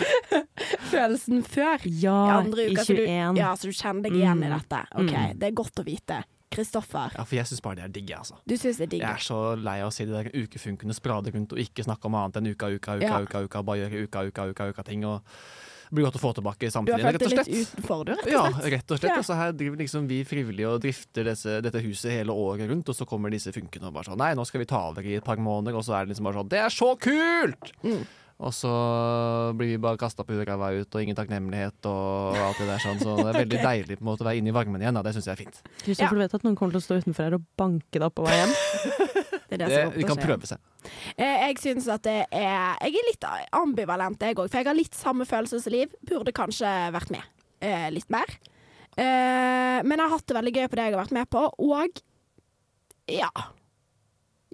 [0.90, 1.78] Følelsen før.
[1.86, 3.38] Ja, I andre uka, så du, 21.
[3.40, 4.58] ja, så du kjenner deg igjen i Mm.
[4.58, 4.80] dette.
[4.94, 5.38] OK, Mm.
[5.38, 6.22] det er godt å vite.
[6.50, 8.34] Kristoffer, Ja, for jeg syns bare det er digg, altså.
[8.44, 9.00] du synes det er digg?
[9.02, 12.04] Jeg er så lei av å si de der ukefunkene sprade rundt og ikke snakke
[12.06, 13.20] om annet enn uka, uka, uka, Ja.
[13.22, 15.04] uka, uka, bare gjøre uka, uka, uka, uka ting.
[15.04, 15.22] Og
[15.90, 18.02] det blir godt å få tilbake Du har samtiden, følt rett og deg litt utenfor,
[18.06, 18.42] du, rett og Ja,
[18.76, 19.10] rett og slett.
[19.10, 19.16] Ja.
[19.18, 22.92] Og så her driver liksom vi frivillige og drifter disse, dette huset hele året rundt,
[22.92, 25.16] og så kommer disse funkene og bare sånn Nei, nå skal vi ta over i
[25.18, 27.74] et par måneder, og så er det liksom bare sånn Det er så kult!
[27.82, 28.06] Mm.
[28.40, 28.70] Og så
[29.58, 33.02] blir vi bare kasta på huet ut, og ingen takknemlighet og alt det der sånn.
[33.02, 34.96] Så det er veldig deilig på en måte å være inne i varmen igjen.
[34.96, 35.60] og Det syns jeg er fint.
[35.82, 38.16] Kristoffer, du vet at noen kommer til å stå utenfor her og banke deg opp
[38.16, 38.54] på vei hjem?
[39.50, 40.28] Det er det, Det, som vi kommer kan til å skje.
[40.30, 40.58] prøve seg.
[41.16, 43.24] Eh, Jeg syns at det er Jeg er litt
[43.58, 44.46] ambivalent, jeg òg.
[44.48, 45.96] For jeg har litt samme følelsesliv.
[46.06, 47.22] Burde kanskje vært med
[47.60, 48.30] eh, litt mer.
[48.96, 51.42] Eh, men jeg har hatt det veldig gøy på det jeg har vært med på,
[51.58, 52.00] og
[53.10, 53.30] ja.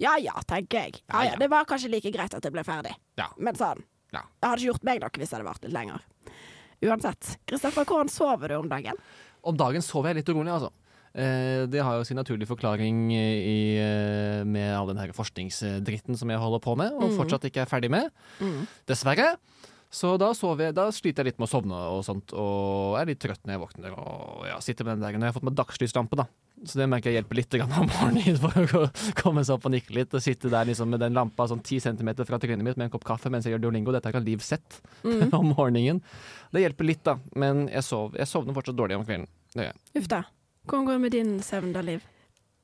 [0.01, 0.99] Ja ja, tenker jeg.
[1.09, 1.35] Ja, ja.
[1.41, 2.93] Det var kanskje like greit at det ble ferdig.
[3.17, 3.29] Ja.
[3.37, 3.81] Men sånn.
[4.13, 4.21] Ja.
[4.39, 6.03] Det hadde ikke gjort meg noe hvis det hadde vart litt lenger.
[6.85, 7.31] Uansett.
[7.49, 8.99] Kristoffer, hvordan sover du om dagen?
[9.47, 10.69] Om dagen sover jeg litt urolig, altså.
[11.15, 16.29] Eh, det har jo sin naturlige forklaring i, eh, med all den her forskningsdritten som
[16.29, 17.17] jeg holder på med, og Mm.
[17.17, 18.11] fortsatt ikke er ferdig med.
[18.87, 19.37] Dessverre.
[19.89, 23.19] Så da, jeg, da sliter jeg litt med å sovne og sånt, og er litt
[23.23, 23.93] trøtt når jeg våkner.
[23.97, 26.25] Og ja, sitter med den der, Når jeg har fått meg dagslyslampe, da.
[26.65, 28.51] Så det merker jeg hjelper litt om morgenen for
[28.83, 30.13] å komme seg opp og nikke litt.
[30.13, 32.89] Og sitte der liksom med den lampa sånn ti centimeter fra trynet mitt med en
[32.91, 33.93] kopp kaffe mens jeg gjør duolingo.
[33.95, 36.01] Dette har Liv sett om morgenen.
[36.51, 37.15] Det hjelper litt, da.
[37.35, 39.27] Men jeg, sov, jeg sovner fortsatt dårlig om kvelden.
[39.55, 40.01] Det gjør jeg.
[40.01, 40.23] Uff da.
[40.67, 42.03] Hvordan går det med din søvn da, Liv?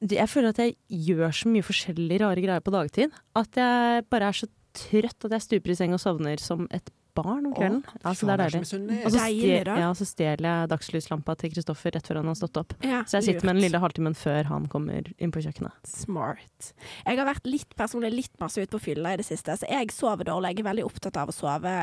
[0.03, 3.13] Jeg føler at jeg gjør så mye forskjellige rare greier på dagtid.
[3.39, 6.89] At jeg bare er så trøtt at jeg stuper i seng og sovner som et
[7.13, 7.83] barn om kvelden.
[8.01, 8.59] Åh, så det er deilig.
[9.05, 12.59] Og så stjel, ja, så stjeler jeg dagslyslampa til Kristoffer rett før han har stått
[12.63, 12.73] opp.
[12.81, 15.93] Ja, Så jeg sitter med den lille halvtimen før han kommer inn på kjøkkenet.
[15.93, 16.73] Smart.
[17.05, 19.93] Jeg har vært litt personlig litt masse ute på fylla i det siste, så jeg
[19.93, 20.55] sover dårlig.
[20.55, 21.75] Jeg er veldig opptatt av å sove,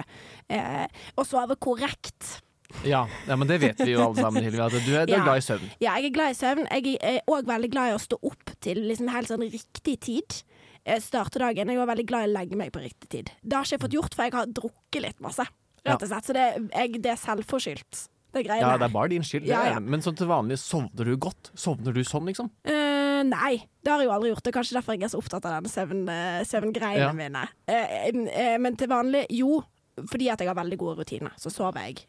[0.50, 2.40] eh, å sove korrekt.
[2.86, 4.60] Ja, ja, men det vet vi jo alle sammen, Hilvi.
[4.62, 5.24] At du er, du er Ja.
[5.24, 5.70] glad i søvn.
[5.80, 6.66] Ja, jeg er glad i søvn.
[6.70, 10.42] Jeg er òg veldig glad i å stå opp til liksom helt sånn riktig tid.
[10.86, 11.68] Eh, Starte dagen.
[11.68, 13.30] Jeg er veldig glad i å legge meg på riktig tid.
[13.42, 15.44] Det har ikke jeg fått gjort, for jeg har drukket litt masse.
[15.84, 16.24] Rett og slett.
[16.28, 19.46] Så det, jeg, det er selvforskyldt, det Ja, det er bare din skyld.
[19.48, 19.80] Ja, ja.
[19.80, 21.50] Men sånn til vanlig, sovner du godt?
[21.58, 22.50] Sovner du sånn, liksom?
[22.68, 24.44] Uh, nei, det har jeg jo aldri gjort.
[24.46, 27.12] Det er kanskje derfor jeg er så opptatt av denne søvn, eh, søvngreiene Ja.
[27.12, 27.42] mine.
[27.68, 29.64] Uh, uh, men til vanlig, jo,
[30.06, 32.06] fordi at jeg har veldig gode rutiner, så sover jeg.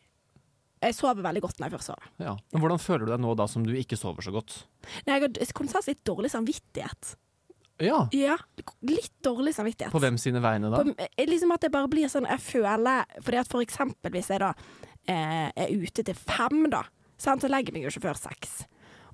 [0.82, 2.08] Jeg sover veldig godt når jeg først sover.
[2.24, 2.36] Ja.
[2.54, 4.63] Men hvordan føler du deg nå da som du ikke sover så godt?
[5.06, 7.15] Nei, Jeg har konstant litt dårlig samvittighet.
[7.82, 8.08] Ja.
[8.13, 8.38] Ja,
[8.86, 9.94] litt dårlig samvittighet.
[9.94, 10.82] På hvem sine vegne da?
[10.84, 14.30] På, eh, liksom at det bare blir sånn Jeg føler Fordi at for eksempel hvis
[14.30, 14.52] jeg da
[15.10, 16.84] eh, er ute til fem, da,
[17.17, 18.63] sant, så legger jeg meg jo ikke før seks.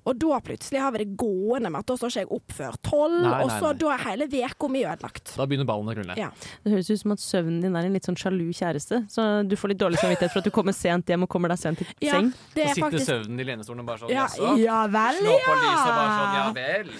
[0.08, 2.78] Og da plutselig har vi det gående med at da står ikke jeg opp før
[2.88, 5.34] tolv, og så da er hele uka mi ødelagt.
[5.36, 6.16] Da begynner ballen å rulle.
[6.16, 6.30] Ja.
[6.64, 9.02] Det høres ut som at søvnen din er en litt sånn sjalu kjæreste.
[9.12, 11.60] Så du får litt dårlig samvittighet for at du kommer sent hjem og kommer deg
[11.60, 12.32] sent til Ja, seng.
[12.54, 14.54] det Så er sitter faktisk søvnen i lenestolen og bare sånn ja, jaså?
[14.64, 16.52] ja vel, Slå på lyset og bare sånn ja ja!
[16.56, 16.92] vel.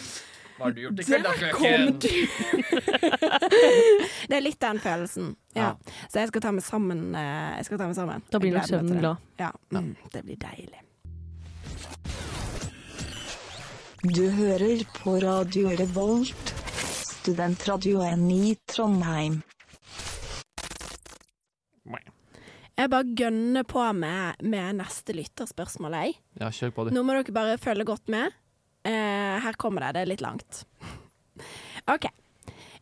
[0.58, 1.82] Hva har du gjort i kveld da, frøken?
[4.28, 5.28] det er litt den følelsen.
[5.54, 5.68] Ja.
[5.68, 5.70] Ja.
[6.10, 7.04] Så jeg skal ta meg sammen.
[7.14, 8.26] eh, Jeg skal ta meg sammen.
[8.34, 9.16] Da blir nok søvnen glad.
[9.38, 10.82] Ja, mm, det blir deilig.
[14.02, 16.50] Du hører på Radio Revolt,
[16.86, 19.40] studentradioen i Trondheim.
[22.78, 26.14] Jeg bare gønner på med, med neste lytterspørsmål, jeg.
[26.38, 26.94] Ja, kjør på, det.
[26.94, 28.38] Nå må dere bare følge godt med.
[28.86, 29.96] Eh, her kommer det.
[29.96, 30.62] Det er litt langt.
[31.96, 32.06] OK.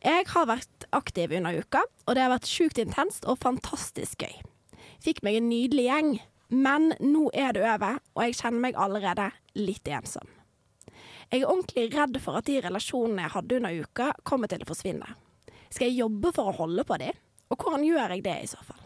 [0.04, 4.42] Jeg har vært aktiv under uka, og det har vært sjukt intenst og fantastisk gøy.
[5.00, 6.16] Fikk meg en nydelig gjeng,
[6.52, 10.35] men nå er det over, og jeg kjenner meg allerede litt ensom.
[11.32, 14.68] Jeg er ordentlig redd for at de relasjonene jeg hadde under uka, kommer til å
[14.68, 15.08] forsvinne.
[15.72, 17.10] Skal jeg jobbe for å holde på de?
[17.50, 18.82] Og hvordan gjør jeg det i så fall?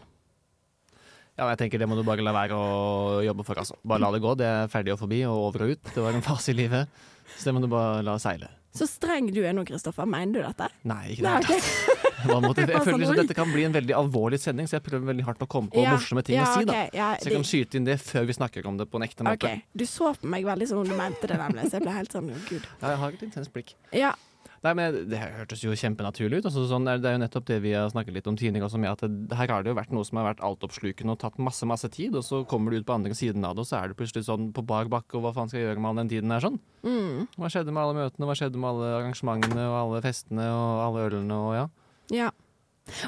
[1.39, 3.61] Ja, jeg tenker Det må du bare la være å jobbe for.
[3.61, 3.77] altså.
[3.87, 4.33] Bare la det gå.
[4.37, 5.93] Det er ferdig og forbi og over og ut.
[5.95, 6.89] Det var en fase i livet.
[7.37, 8.49] Så det må du bare la seile.
[8.75, 10.05] Så streng du er nå, Kristoffer.
[10.09, 10.67] Mener du dette?
[10.87, 11.31] Nei, ikke det.
[11.31, 12.10] Nei, hele
[12.61, 13.19] Jeg føler liksom.
[13.21, 15.83] Dette kan bli en veldig alvorlig sending, så jeg prøver veldig hardt å komme på
[15.83, 16.65] Ja, morsomme ting ja, å si.
[16.69, 16.73] da.
[16.73, 19.07] Okay, ja, Så jeg kan skyte inn det før vi snakker om det på en
[19.07, 19.39] ekte måte.
[19.51, 19.63] Okay.
[19.73, 21.69] Du så på meg veldig som om du mente det, nemlig.
[21.69, 22.67] Så jeg ble helt sånn gud.
[22.81, 23.73] Ja, jeg har et intenst blikk.
[23.95, 24.13] Ja.
[24.61, 26.47] Nei, men Det hørtes jo kjempenaturlig ut.
[26.47, 28.69] Altså, sånn, det er jo nettopp det vi har snakket litt om tidligere.
[28.81, 31.39] Med at det, her har det jo vært noe som har vært altoppslukende og tatt
[31.41, 33.79] masse masse tid, og så kommer du ut på andre siden av det, og så
[33.79, 36.01] er du plutselig sånn på bar bakke, og hva faen skal jeg gjøre med all
[36.03, 36.59] den tiden her sånn?
[36.85, 37.25] Mm.
[37.41, 41.07] Hva skjedde med alle møtene, hva skjedde med alle arrangementene og alle festene og alle
[41.09, 41.65] ølene og ja.
[42.11, 42.29] Ja.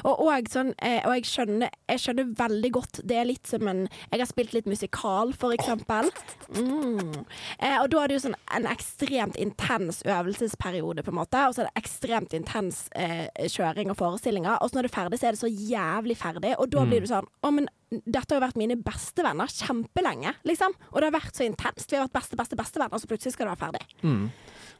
[0.06, 3.66] Og, og, sånn, eh, og jeg, skjønner, jeg skjønner veldig godt Det er litt som
[3.68, 6.08] en Jeg har spilt litt musikal, for eksempel.
[6.54, 7.24] Mm.
[7.58, 11.42] Eh, og da er det jo sånn en ekstremt intens øvelsesperiode, på en måte.
[11.50, 14.56] Og så er det ekstremt intens eh, kjøring og forestillinger.
[14.62, 16.54] Og så når det er ferdig, så er det så jævlig ferdig.
[16.62, 16.90] Og da Mm.
[16.94, 17.68] blir du sånn Å, men
[18.06, 20.72] dette har jo vært mine bestevenner kjempelenge, liksom.
[20.92, 21.90] Og det har vært så intenst.
[21.90, 23.84] Vi har vært beste, beste, bestevenner, og så plutselig skal det være ferdig.
[24.02, 24.30] Mm.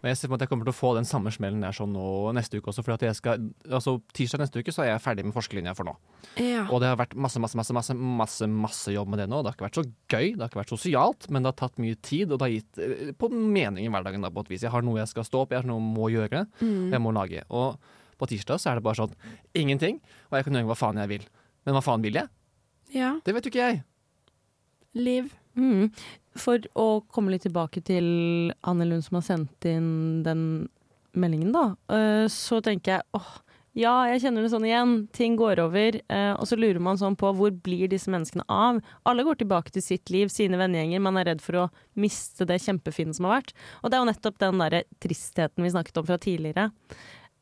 [0.05, 1.95] Og jeg ser på at jeg kommer til å få den samme smellen der sånn
[1.97, 2.03] nå
[2.37, 2.83] neste uke også.
[2.85, 5.89] For at jeg skal, altså Tirsdag neste uke så er jeg ferdig med forskerlinja for
[5.89, 5.95] nå.
[6.37, 6.67] Ja.
[6.69, 9.39] Og det har vært masse masse, masse, masse, masse, masse jobb med det nå.
[9.41, 11.81] Det har ikke vært så gøy, det har ikke vært sosialt, men det har tatt
[11.81, 14.21] mye tid, og det har gitt eh, på mening i hverdagen.
[14.21, 14.67] da, på et vis.
[14.69, 16.93] Jeg har noe jeg skal stå opp, jeg har noe jeg må gjøre, Mm.
[16.93, 17.47] jeg må lage.
[17.49, 17.81] Og
[18.21, 19.17] på tirsdag så er det bare sånn
[19.57, 21.25] ingenting, og jeg kan gjøre hva faen jeg vil.
[21.65, 22.29] Men hva faen vil jeg?
[22.93, 23.15] Ja.
[23.25, 23.81] Det vet jo ikke jeg.
[24.95, 25.33] Liv.
[25.57, 25.89] Mm.
[26.37, 30.69] For å komme litt tilbake til Anne Lund som har sendt inn den
[31.15, 31.77] meldingen, da.
[31.95, 33.29] eh, Så tenker jeg åh,
[33.75, 34.93] ja, jeg kjenner det sånn igjen.
[35.15, 36.01] Ting går over.
[36.09, 38.81] eh, Og så lurer man sånn på hvor blir disse menneskene av?
[39.07, 41.01] Alle går tilbake til sitt liv, sine vennegjenger.
[41.03, 43.53] Man er redd for å miste det kjempefine som har vært.
[43.83, 46.71] Og det er jo nettopp den derre tristheten vi snakket om fra tidligere.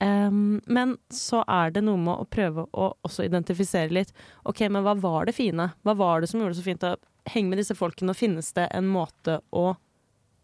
[0.02, 4.12] Men så er det noe med å prøve å også identifisere litt.
[4.44, 5.68] OK, men hva var det fine?
[5.84, 6.82] Hva var det som gjorde det så fint
[7.30, 9.74] henge med disse folkene, og finnes det en måte å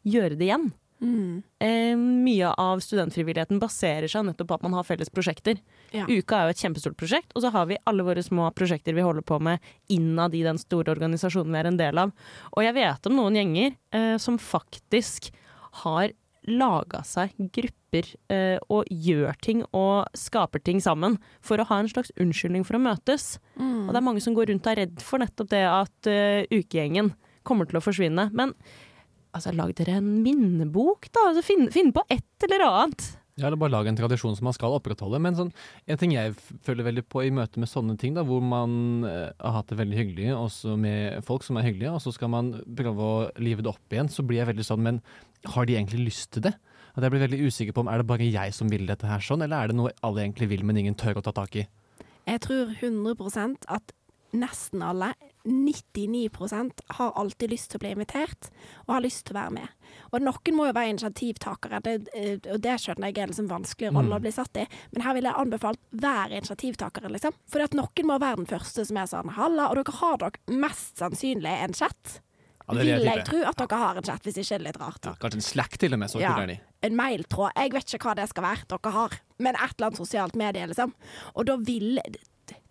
[0.08, 0.70] gjøre det igjen?
[1.00, 1.42] Mm.
[1.62, 5.60] Eh, mye av studentfrivilligheten baserer seg nettopp på at man har felles prosjekter.
[5.94, 6.06] Ja.
[6.10, 9.04] Uka er jo et kjempestort prosjekt, og så har vi alle våre små prosjekter vi
[9.06, 9.62] holder på med
[9.94, 12.14] innad i den store organisasjonen vi er en del av.
[12.56, 15.30] Og jeg vet om noen gjenger eh, som faktisk
[15.84, 16.10] har
[16.48, 21.90] laga seg grupper eh, og gjør ting og skaper ting sammen for å ha en
[21.90, 23.38] slags unnskyldning for å møtes.
[23.88, 26.44] Og det er mange som går rundt og er redd for nettopp det at uh,
[26.52, 27.14] ukegjengen
[27.48, 28.28] kommer til å forsvinne.
[28.36, 28.52] Men
[29.32, 31.30] altså, lag dere en minnebok, da.
[31.30, 33.08] Altså, finn, finn på et eller annet.
[33.38, 35.20] Ja, eller bare lage en tradisjon som man skal opprettholde.
[35.22, 35.52] Men sånn,
[35.86, 36.34] en ting jeg
[36.66, 39.78] føler veldig på i møte med sånne ting, da, hvor man eh, har hatt det
[39.78, 43.62] veldig hyggelig også med folk som er hyggelige, og så skal man prøve å live
[43.62, 44.98] det opp igjen, så blir jeg veldig sånn Men
[45.54, 46.56] har de egentlig lyst til det?
[46.98, 49.22] At jeg blir veldig usikker på om er det bare jeg som vil dette her
[49.22, 51.68] sånn, eller er det noe alle egentlig vil, men ingen tør å ta tak i?
[52.26, 53.94] Jeg tror 100% at
[54.34, 55.12] nesten alle,
[55.44, 58.50] 99% har alltid lyst til å bli invitert,
[58.84, 59.78] og har lyst til å være med.
[60.10, 63.94] Og noen må jo være initiativtakere, det, eh, og det skjønner jeg er liksom vanskelig
[63.94, 67.38] rolle å bli satt i, men her ville jeg anbefalt hver initiativtakere, liksom.
[67.48, 70.58] For at noen må være den første som er sånn halla, og dere har dere
[70.66, 72.18] mest sannsynlig en chat.
[72.68, 75.04] Ja, det vil jeg tro at dere har en chat, hvis ikke er litt rart.
[75.08, 76.34] Ja, kanskje en slack til og med, så Ja.
[76.82, 77.56] En mailtråd.
[77.56, 80.66] Jeg vet ikke hva det skal være dere har, men et eller annet sosialt medie,
[80.66, 80.92] liksom.
[81.34, 81.98] Og da vil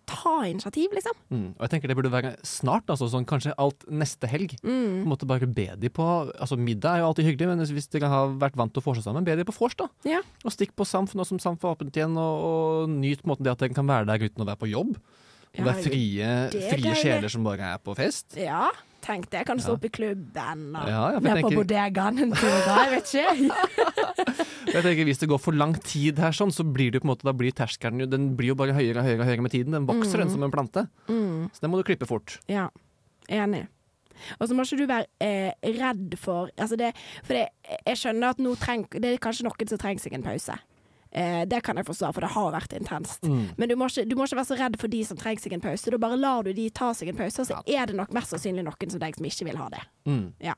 [0.08, 1.12] Ta initiativ, liksom.
[1.28, 1.48] Mm.
[1.58, 4.54] Og jeg tenker det burde være snart, altså sånn kanskje alt neste helg.
[4.62, 6.06] På en bare be de på
[6.38, 9.04] Altså Middag er jo alltid hyggelig, men hvis dere har vært vant til å vorse
[9.04, 9.90] sammen, be de på vors, da.
[10.08, 10.22] Ja.
[10.48, 13.52] Og stikk på Samf nå som Samf er åpent igjen, og, og nyt måten det
[13.52, 14.96] at dere kan være der uten å være på jobb.
[14.96, 16.32] Og Ja, være frie,
[16.72, 18.36] frie sjeler som bare er på fest.
[18.40, 18.68] Ja,
[19.08, 19.40] tenk det.
[19.42, 22.58] Jeg kan stå opp i klubben og Ja, ja, ned på bodegaen en tur.
[22.66, 23.56] da, Jeg vet ikke.
[24.74, 27.14] Jeg tenker Hvis det går for lang tid her, sånn, så blir det på en
[27.14, 29.74] måte, da blir terskelen jo, den blir jo bare høyere og høyere, høyere med tiden.
[29.76, 30.86] Den vokser den som en plante.
[31.08, 32.38] Så den må du klippe fort.
[32.50, 32.68] Ja,
[33.32, 33.66] enig.
[34.38, 36.90] Og så må ikke du være eh, redd for altså det,
[37.22, 37.44] For det,
[37.86, 40.56] jeg skjønner at nå treng, det er kanskje noen som trenger seg en pause.
[41.12, 43.28] Eh, det kan jeg forstå, for det har vært intenst.
[43.28, 45.56] Men du må, ikke, du må ikke være så redd for de som trenger seg
[45.56, 45.92] en pause.
[45.92, 48.34] Da bare lar du de ta seg en pause, og så er det nok mest
[48.34, 49.84] sannsynlig noen som deg som ikke vil ha det.
[50.08, 50.26] Mm.
[50.50, 50.56] Ja.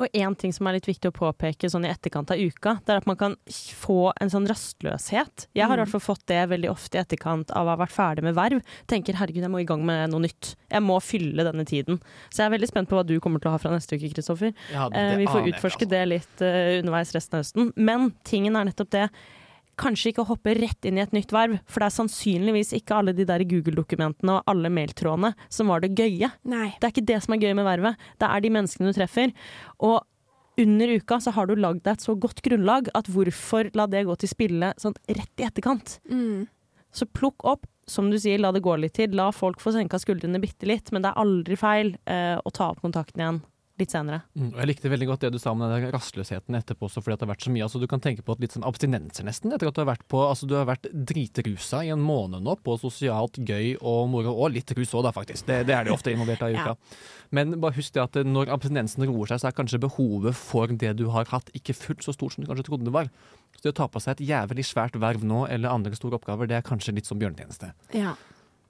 [0.00, 2.94] Og én ting som er litt viktig å påpeke sånn i etterkant av uka, det
[2.94, 5.46] er at man kan få en sånn rastløshet.
[5.56, 7.94] Jeg har i hvert fall fått det veldig ofte i etterkant av å ha vært
[7.94, 8.60] ferdig med verv.
[8.90, 10.54] Tenker herregud, jeg må i gang med noe nytt.
[10.70, 12.00] Jeg må fylle denne tiden.
[12.28, 14.12] Så jeg er veldig spent på hva du kommer til å ha fra neste uke,
[14.14, 14.54] Kristoffer.
[14.74, 15.94] Ja, Eh, vi får utforske jeg altså.
[15.94, 17.70] det litt uh, underveis resten av høsten.
[17.76, 19.06] Men tingen er nettopp det.
[19.80, 23.14] Kanskje ikke hoppe rett inn i et nytt verv, for det er sannsynligvis ikke alle
[23.16, 26.28] de der Google-dokumentene og alle mailtrådene som var det gøye.
[26.50, 26.68] Nei.
[26.76, 29.34] Det er ikke det som er gøy med vervet, det er de menneskene du treffer.
[29.80, 30.00] Og
[30.60, 34.04] under uka så har du lagd deg et så godt grunnlag at hvorfor la det
[34.08, 35.96] gå til spille sånn rett i etterkant?
[36.10, 36.44] Mm.
[36.92, 39.14] Så plukk opp, som du sier, la det gå litt tid.
[39.16, 42.72] La folk få senka skuldrene bitte litt, men det er aldri feil eh, å ta
[42.74, 43.40] opp kontakten igjen
[43.80, 44.20] litt senere.
[44.38, 47.26] Mm, jeg likte veldig godt det du sa om den rastløsheten etterpå, også fordi det
[47.26, 47.64] har vært så mye.
[47.66, 50.22] Altså, du kan tenke på litt sånn abstinenser nesten, etter at du har vært på
[50.30, 54.54] Altså, du har vært dritrusa i en måned nå på sosialt gøy og moro, og
[54.54, 55.48] litt rus òg, da, faktisk.
[55.48, 56.76] Det, det er de ofte involvert av i uka.
[57.34, 60.96] Men bare husk det at når abstinensen roer seg, så er kanskje behovet for det
[61.00, 63.10] du har hatt, ikke fullt så stort som du kanskje trodde det var.
[63.56, 66.50] Så det å ta på seg et jævlig svært verv nå, eller andre store oppgaver,
[66.50, 67.72] det er kanskje litt som bjørnetjeneste.
[67.96, 68.14] Ja.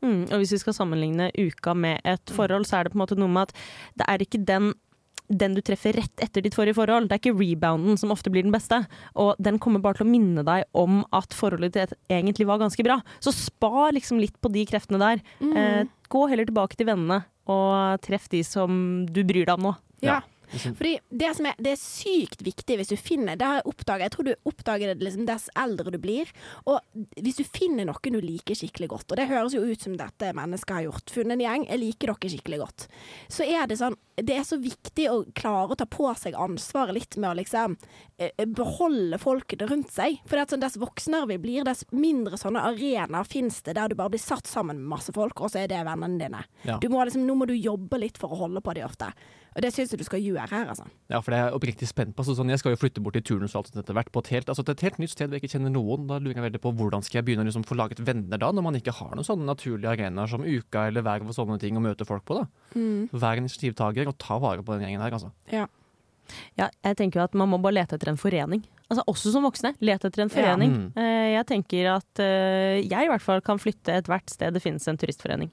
[0.01, 3.03] Mm, og hvis vi skal sammenligne uka med et forhold, så er det på en
[3.03, 3.59] måte noe med at
[4.01, 4.73] det er ikke den
[5.31, 7.07] den du treffer rett etter ditt forrige forhold.
[7.09, 8.83] Det er ikke rebounden som ofte blir den beste.
[9.15, 12.85] Og den kommer bare til å minne deg om at forholdet ditt egentlig var ganske
[12.87, 12.99] bra.
[13.23, 15.23] Så spar liksom litt på de kreftene der.
[15.41, 19.77] Eh, gå heller tilbake til vennene, og treff de som du bryr deg om nå.
[20.03, 20.21] ja.
[20.51, 23.69] Liksom- Fordi det, som er, det er sykt viktig hvis du finner Det har jeg
[23.71, 24.03] oppdaget.
[24.09, 26.31] Jeg tror du oppdager det liksom dess eldre du blir.
[26.67, 26.81] Og
[27.17, 30.33] hvis du finner noen du liker skikkelig godt, og det høres jo ut som dette
[30.35, 32.87] mennesket har gjort, funnet en gjeng, jeg liker dere skikkelig godt,
[33.31, 36.93] så er det sånn Det er så viktig å klare å ta på seg ansvaret
[36.93, 37.79] litt med å liksom
[38.19, 40.19] eh, beholde folkene rundt seg.
[40.27, 43.89] For det er sånn, dess voksnere vi blir, dess mindre sånne arenaer fins det der
[43.89, 46.43] du bare blir satt sammen med masse folk, og så er det vennene dine.
[46.69, 46.77] Ja.
[46.83, 49.09] Du må liksom, nå må du jobbe litt for å holde på de ofte.
[49.57, 50.85] Og det syns jeg du skal gjøre her, altså.
[51.11, 52.23] Ja, for det er jeg oppriktig spent på.
[52.23, 54.23] Altså, sånn, jeg skal jo flytte bort i turnus og alt sånt etter hvert, på
[54.23, 56.07] et helt, altså, til et helt nytt sted hvor jeg ikke kjenner noen.
[56.07, 58.53] Da lurer jeg veldig på hvordan skal jeg begynne å liksom, få laget venner da,
[58.55, 61.75] når man ikke har noen sånne naturlige arenaer som Uka eller Verv og sånne ting
[61.77, 62.39] å møte folk på.
[62.39, 62.47] da.
[62.79, 63.09] Mm.
[63.11, 65.33] Vær initiativtaker og ta vare på den gjengen her, altså.
[65.51, 65.67] Ja.
[66.55, 68.63] Ja, jeg tenker jo at man må bare lete etter en forening.
[68.91, 69.73] Altså Også som voksne.
[69.83, 70.71] Lete etter en forening.
[70.77, 70.87] Mm.
[70.99, 74.87] Eh, Jeg tenker at eh, jeg i hvert fall kan flytte ethvert sted det finnes
[74.91, 75.51] en turistforening.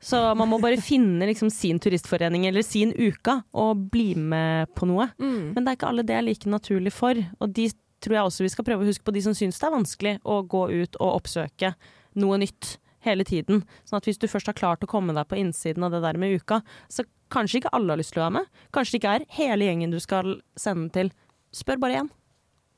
[0.00, 4.86] Så man må bare finne liksom sin turistforening eller sin uka og bli med på
[4.86, 5.08] noe.
[5.18, 5.54] Mm.
[5.54, 7.18] Men det er ikke alle det er like naturlig for.
[7.42, 7.66] Og de
[8.04, 10.14] tror jeg også vi skal prøve å huske på de som syns det er vanskelig
[10.22, 11.72] å gå ut og oppsøke
[12.18, 13.64] noe nytt hele tiden.
[13.86, 16.18] Sånn at hvis du først har klart å komme deg på innsiden av det der
[16.20, 18.50] med uka, så kanskje ikke alle har lyst til å være med.
[18.74, 21.12] Kanskje det ikke er hele gjengen du skal sende til.
[21.54, 22.12] Spør bare én.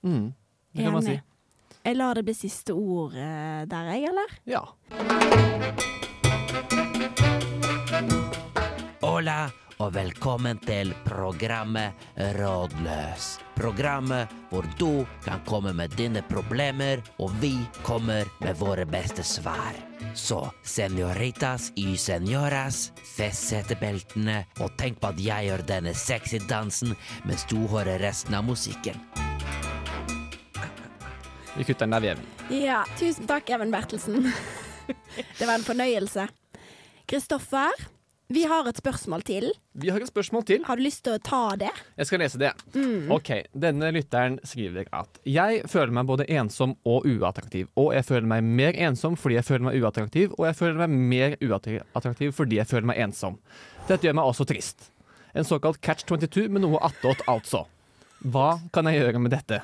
[0.06, 0.30] Mm.
[0.72, 1.20] Det kan man si.
[1.80, 4.36] Jeg lar det bli siste ord der, jeg, eller?
[4.48, 4.64] Ja.
[9.20, 9.50] Hola
[9.84, 12.06] og velkommen til programmet
[12.38, 13.26] Rådløs.
[13.52, 17.50] Programmet hvor du kan komme med dine problemer, og vi
[17.84, 19.76] kommer med våre beste svar.
[20.14, 26.96] Så senoritas y senoras, fest setebeltene, og tenk på at jeg gjør denne sexy dansen
[27.28, 28.96] mens du hører resten av musikken.
[31.58, 32.26] Vi kutter den der, vi, Even.
[32.64, 34.32] Ja, tusen takk, Even Bertelsen.
[35.38, 36.30] det var en fornøyelse.
[37.04, 37.90] Kristoffer,
[38.30, 39.48] vi har et spørsmål til.
[39.74, 40.62] Vi har et spørsmål til.
[40.62, 41.70] Har du lyst til å ta det?
[41.98, 42.52] Jeg skal lese det.
[42.76, 43.10] Mm.
[43.10, 47.66] Ok, Denne lytteren skriver at jeg føler meg både ensom og uattraktiv.
[47.74, 50.94] Og jeg føler meg mer ensom fordi jeg føler meg uattraktiv, og jeg føler meg
[51.10, 53.40] mer uattraktiv fordi jeg føler meg ensom.
[53.90, 54.92] Dette gjør meg også trist.
[55.34, 57.64] En såkalt catch 22 med noe attåt, altså.
[58.22, 59.58] Hva kan jeg gjøre med dette?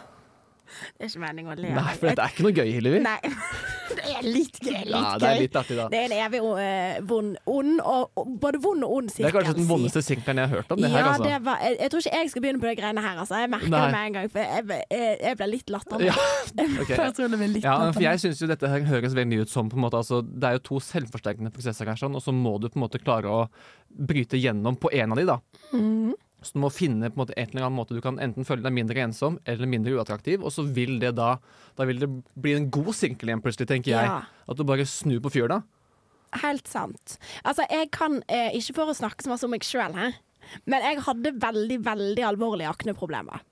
[0.67, 1.73] Det er ikke meningen å le.
[1.77, 3.01] Nei, for dette er ikke noe gøy, Hillevi.
[3.05, 3.17] Nei,
[3.97, 4.73] det er litt gøy.
[4.77, 5.87] Litt Ja, det er litt artig, da.
[5.93, 9.29] Det er en evig eh, vond, ond, og, både vond og ond Det sirkel.
[9.31, 10.83] er kanskje den vondeste sirkelen jeg har hørt om.
[10.83, 11.29] det ja, her, altså.
[11.29, 13.23] det var, jeg, jeg tror ikke jeg skal begynne på de greiene her.
[13.23, 13.41] Altså.
[13.43, 13.83] Jeg merker Nei.
[13.85, 16.11] det med en gang, for jeg, jeg, jeg ble litt latterlig.
[16.11, 16.29] Ja,
[16.83, 16.97] okay.
[16.97, 19.73] Jeg tror det ble litt Ja, for jeg synes jo dette høres veldig ut som
[19.73, 22.57] på en måte, altså, Det er jo to selvforsterkende prosesser her, sånn, og så må
[22.63, 23.47] du på en måte klare å
[23.97, 25.41] bryte gjennom på en av de, da.
[25.73, 26.15] Mhm.
[26.45, 28.63] Så du må finne på en måte en eller annen måte du kan enten føle
[28.63, 31.37] deg mindre ensom eller mindre uattraktiv, og så vil det da
[31.77, 32.09] Da vil det
[32.41, 34.07] bli en god sirkel igjen, plutselig, tenker jeg.
[34.09, 34.21] Ja.
[34.49, 35.63] At du bare snur på fyr, da.
[36.43, 37.19] Helt sant.
[37.45, 39.97] Altså, jeg kan eh, ikke for å snakke så masse om meg sjøl
[40.71, 43.43] men jeg hadde veldig, veldig alvorlige akneproblemer.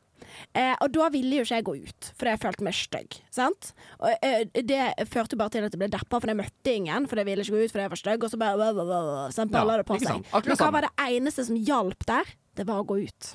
[0.56, 3.18] Eh, og da ville jo ikke jeg gå ut, fordi jeg følte meg stygg.
[3.34, 3.70] Sant?
[4.00, 7.20] Og, eh, det førte bare til at jeg ble deppa, for jeg møtte ingen, For
[7.20, 8.24] jeg ville ikke gå ut fordi jeg var stygg.
[8.24, 8.74] Og så bare, blah,
[9.52, 10.24] Ja, det på seg.
[10.32, 12.34] Men hva var det eneste som hjalp der?
[12.56, 13.34] Det var å gå ut.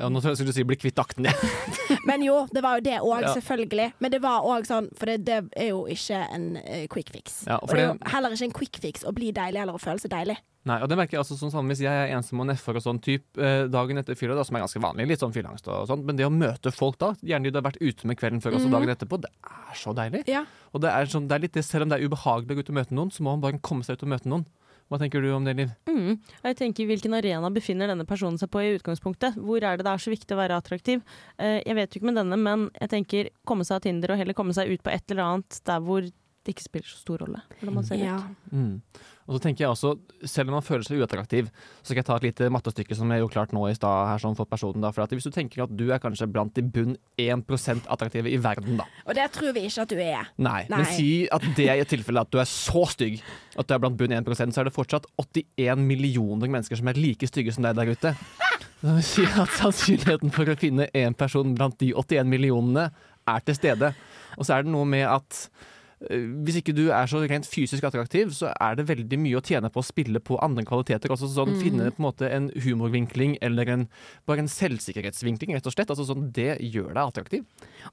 [0.00, 1.98] Ja, nå skulle du si 'bli kvitt akten din'.
[2.08, 3.34] Men jo, det var jo det òg, Ja.
[3.34, 3.92] selvfølgelig.
[4.00, 7.42] Men det var òg sånn, for det, det er jo ikke en eh, quick fix.
[7.46, 9.82] Ja, og det er jo heller ikke en quick fix å bli deilig eller å
[9.82, 10.38] føle seg deilig.
[10.64, 12.82] Nei, og det merker jeg altså sånn, sånn Hvis jeg er ensom og nedfor og
[12.84, 16.04] sånn type eh, dagen etter fylla, som er ganske vanlig, litt sånn fylleangst og sånn,
[16.04, 18.54] men det å møte folk da, gjerne de du har vært ute med kvelden før,
[18.56, 18.72] og så Mhm.
[18.76, 20.24] dagen etterpå, det er så deilig.
[20.28, 20.44] Ja.
[20.72, 22.60] Og det er, sånn, det er litt det, selv om det er ubehagelig å gå
[22.64, 24.46] ut og møte noen, så må man bare komme seg ut og møte noen.
[24.90, 25.74] Hva tenker du om det, Liv?
[25.86, 26.16] Mm.
[26.42, 29.36] Jeg tenker Hvilken arena befinner denne personen seg på i utgangspunktet?
[29.38, 31.04] Hvor er det det er så viktig å være attraktiv?
[31.38, 34.18] Eh, jeg vet jo ikke med denne, men jeg tenker komme seg av Tinder og
[34.18, 36.10] heller komme seg ut på et eller annet der hvor
[36.44, 37.42] det ikke spiller så stor rolle.
[37.60, 38.16] hvordan man ser Ja.
[38.16, 38.52] ut.
[38.52, 38.80] Mm.
[39.28, 41.50] Og så tenker jeg også, Selv om man føler seg uattraktiv,
[41.82, 44.18] så skal jeg ta et lite mattestykke som jeg jo klart nå i stad her
[44.18, 44.80] sånn for personen.
[44.80, 48.26] da, for at Hvis du tenker at du er kanskje blant de bunn 1% attraktive
[48.32, 48.84] i verden, da.
[49.06, 50.26] Og det tror vi ikke at du er.
[50.38, 50.76] Nei, Nei.
[50.78, 53.20] men si at det er i tilfelle at du er så stygg
[53.56, 56.94] at du er blant bunn 1% så er det fortsatt 81 millioner mennesker som er
[56.94, 58.16] like stygge som deg der ute.
[58.80, 62.90] Det vil si at sannsynligheten for å finne én person blant de 81 millionene
[63.28, 63.94] er til stede.
[64.38, 65.48] Og så er det noe med at
[66.08, 69.68] hvis ikke du er så rent fysisk attraktiv, så er det veldig mye å tjene
[69.68, 71.12] på å spille på andre kvaliteter.
[71.12, 71.60] Altså sånn, Mm.
[71.60, 73.88] Finne på en måte en humorvinkling eller en,
[74.24, 75.90] bare en selvsikkerhetsvinkling, rett og slett.
[75.92, 77.44] Altså, sånn, det gjør deg attraktiv.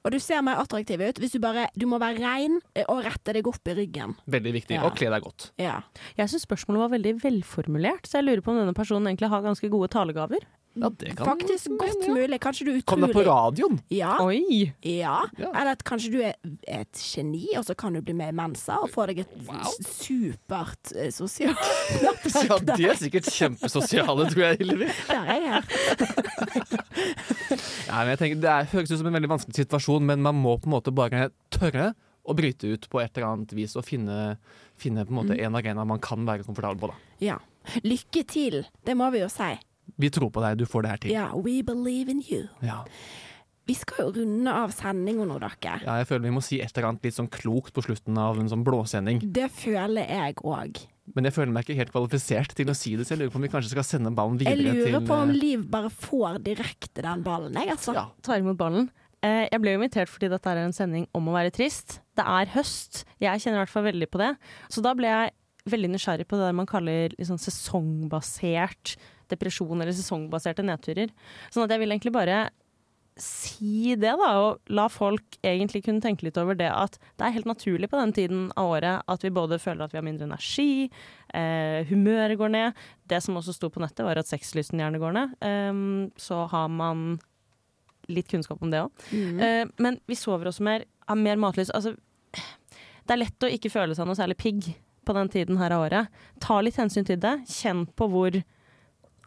[0.04, 3.04] Og du ser mer attraktiv ut hvis du bare Du må være rein eh, og
[3.04, 4.14] rette deg opp i ryggen.
[4.26, 4.78] Veldig viktig.
[4.78, 4.86] Ja.
[4.86, 5.50] Og kle deg godt.
[5.60, 5.82] Ja.
[6.16, 9.42] Jeg syns spørsmålet var veldig velformulert, så jeg lurer på om denne personen egentlig har
[9.44, 10.46] ganske gode talegaver.
[10.78, 12.38] Ja, det kan Faktisk godt mulig.
[12.42, 13.80] Kanskje du er Kom deg på radioen!
[13.90, 14.14] ja.
[14.22, 14.70] Oi!
[14.82, 15.18] ja.
[15.38, 15.50] Ja.
[15.52, 16.34] Eller at kanskje du er
[16.66, 19.34] et geni, og så kan du bli med i Mensa og få deg et
[19.86, 21.58] supert eh, sosialt
[22.48, 24.90] Ja, de er sikkert kjempesosiale, tror jeg, Hillevi.
[25.10, 26.68] Der er jeg her.
[27.88, 30.38] Ja, men jeg tenker, det er, høres ut som en veldig vanskelig situasjon, men man
[30.38, 31.92] må på en måte bare tørre
[32.28, 34.36] å bryte ut på et eller annet vis og finne,
[34.78, 36.90] finne på en måte en arena man kan være komfortabel på.
[36.92, 37.14] Da.
[37.24, 37.38] Ja.
[37.84, 39.50] Lykke til, det må vi jo si.
[39.96, 41.14] Vi tror på deg, du får det her til.
[41.14, 42.44] Ja, we believe in you.
[42.64, 42.82] Ja.
[43.68, 45.80] Vi skal jo runde av sendinga nå, dere.
[45.84, 48.38] Ja, jeg føler vi må si et eller annet litt sånn klokt på slutten av
[48.40, 49.20] en sånn blåsending.
[49.34, 50.80] Det føler jeg òg.
[51.16, 53.40] Men jeg føler meg ikke helt kvalifisert til å si det, så jeg lurer på
[53.40, 56.40] om vi kanskje skal sende ballen videre til lurer på om eh, Liv bare får
[56.44, 57.94] direkte den ballen, jeg, altså.
[57.96, 58.88] Ja, tar imot ballen.
[59.24, 61.98] Eh, jeg ble invitert fordi dette er en sending om å være trist.
[62.16, 63.02] Det er høst.
[63.24, 64.32] Jeg kjenner i hvert fall veldig på det.
[64.72, 65.34] Så da ble jeg
[65.68, 68.96] veldig nysgjerrig på det der man kaller liksom sesongbasert
[69.32, 71.12] depresjon, eller sesongbaserte nedturer.
[71.52, 72.48] Sånn at jeg vil egentlig bare
[73.18, 77.34] si det, da, og la folk egentlig kunne tenke litt over det at det er
[77.34, 80.28] helt naturlig på den tiden av året at vi både føler at vi har mindre
[80.28, 80.86] energi,
[81.34, 82.84] eh, humøret går ned.
[83.10, 85.34] Det som også sto på nettet, var at sexlysten gjerne går ned.
[85.42, 87.18] Ehm, så har man
[88.08, 89.06] litt kunnskap om det òg.
[89.10, 89.40] Mm.
[89.42, 91.74] Eh, men vi sover også mer, har mer matlyst.
[91.74, 91.96] Altså,
[92.32, 94.70] det er lett å ikke føle seg noe særlig pigg
[95.08, 96.22] på den tiden her av året.
[96.44, 97.38] Ta litt hensyn til det.
[97.48, 98.38] Kjenn på hvor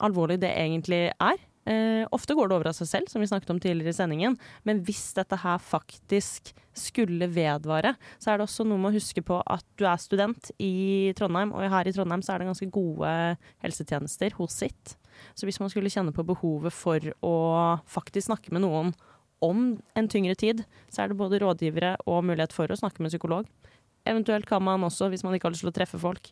[0.04, 1.48] alvorlig det egentlig er.
[1.70, 4.38] Eh, ofte går det over av seg selv, som vi snakket om tidligere i sendingen.
[4.66, 9.22] Men hvis dette her faktisk skulle vedvare, så er det også noe med å huske
[9.26, 12.72] på at du er student i Trondheim, og her i Trondheim så er det ganske
[12.74, 13.14] gode
[13.62, 14.96] helsetjenester hos sitt.
[15.38, 17.38] Så hvis man skulle kjenne på behovet for å
[17.90, 18.94] faktisk snakke med noen
[19.42, 23.14] om en tyngre tid, så er det både rådgivere og mulighet for å snakke med
[23.14, 23.50] psykolog.
[24.08, 26.32] Eventuelt kan man også, hvis man ikke har lyst til å treffe folk,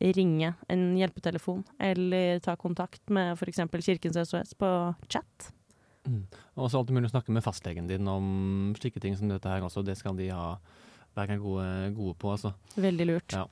[0.00, 3.60] ringe en hjelpetelefon, eller ta kontakt med f.eks.
[3.84, 4.68] Kirkens SOS på
[5.08, 5.50] chat.
[6.08, 6.24] Mm.
[6.56, 9.64] Og så alltid mulig å snakke med fastlegen din om slike ting som dette her
[9.66, 9.84] også.
[9.84, 10.54] Det skal de ha,
[11.18, 12.54] være gode, gode på, altså.
[12.80, 13.36] Veldig lurt.
[13.36, 13.44] Ja.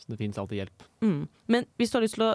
[0.00, 0.88] Så det finnes alltid hjelp.
[1.04, 1.20] Mm.
[1.52, 2.34] Men hvis du har lyst til å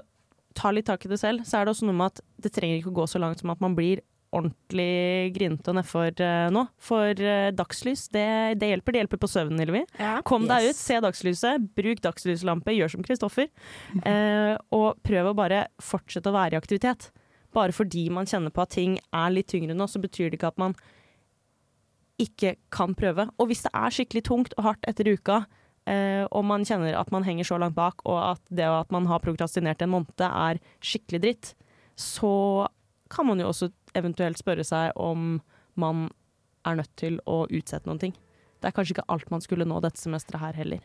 [0.58, 2.80] ta litt tak i det selv, så er det også noe med at det trenger
[2.80, 4.02] ikke å gå så langt som at man blir
[4.36, 6.66] ordentlig grinete og nedfor uh, nå.
[6.84, 8.26] For uh, dagslys, det,
[8.60, 8.96] det hjelper.
[8.96, 9.84] Det hjelper på søvnen, Hillevi.
[10.02, 10.18] Ja.
[10.28, 10.76] Kom deg Yes.
[10.76, 13.48] ut, se dagslyset, bruk dagslyslampe, gjør som Kristoffer.
[14.08, 17.10] Eh, og prøv å bare fortsette å være i aktivitet.
[17.56, 20.52] Bare fordi man kjenner på at ting er litt tyngre nå, så betyr det ikke
[20.52, 20.76] at man
[22.22, 23.28] ikke kan prøve.
[23.38, 25.42] Og hvis det er skikkelig tungt og hardt etter uka,
[25.90, 29.08] eh, og man kjenner at man henger så langt bak, og at det at man
[29.10, 31.52] har prokrastinert en måned er skikkelig dritt,
[31.98, 32.68] så
[33.14, 33.70] kan man jo også
[34.00, 35.40] eventuelt spørre seg om
[35.76, 36.08] man
[36.68, 38.14] er nødt til å utsette noen ting.
[38.62, 40.80] Det er kanskje ikke alt man skulle nå dette semesteret her heller.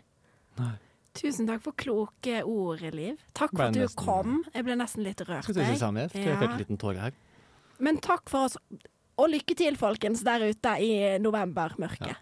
[1.17, 3.19] Tusen takk for kloke ord, Liv.
[3.37, 4.45] Takk for at du nesten- kom.
[4.55, 5.43] Jeg ble nesten litt rørt.
[5.45, 5.79] Skal du si det jeg.
[5.81, 6.09] samme?
[6.13, 6.37] Jeg Ja.
[6.41, 7.13] fikk en liten tåre her.
[7.79, 8.57] Men takk for oss.
[9.19, 12.17] Og lykke til, folkens, der ute i novembermørket.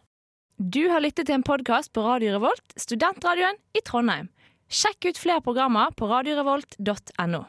[0.59, 4.29] Du har lyttet til en podkast på Radio Revolt, studentradioen i Trondheim.
[4.69, 7.47] Sjekk ut flere programmer på radiorevolt.no.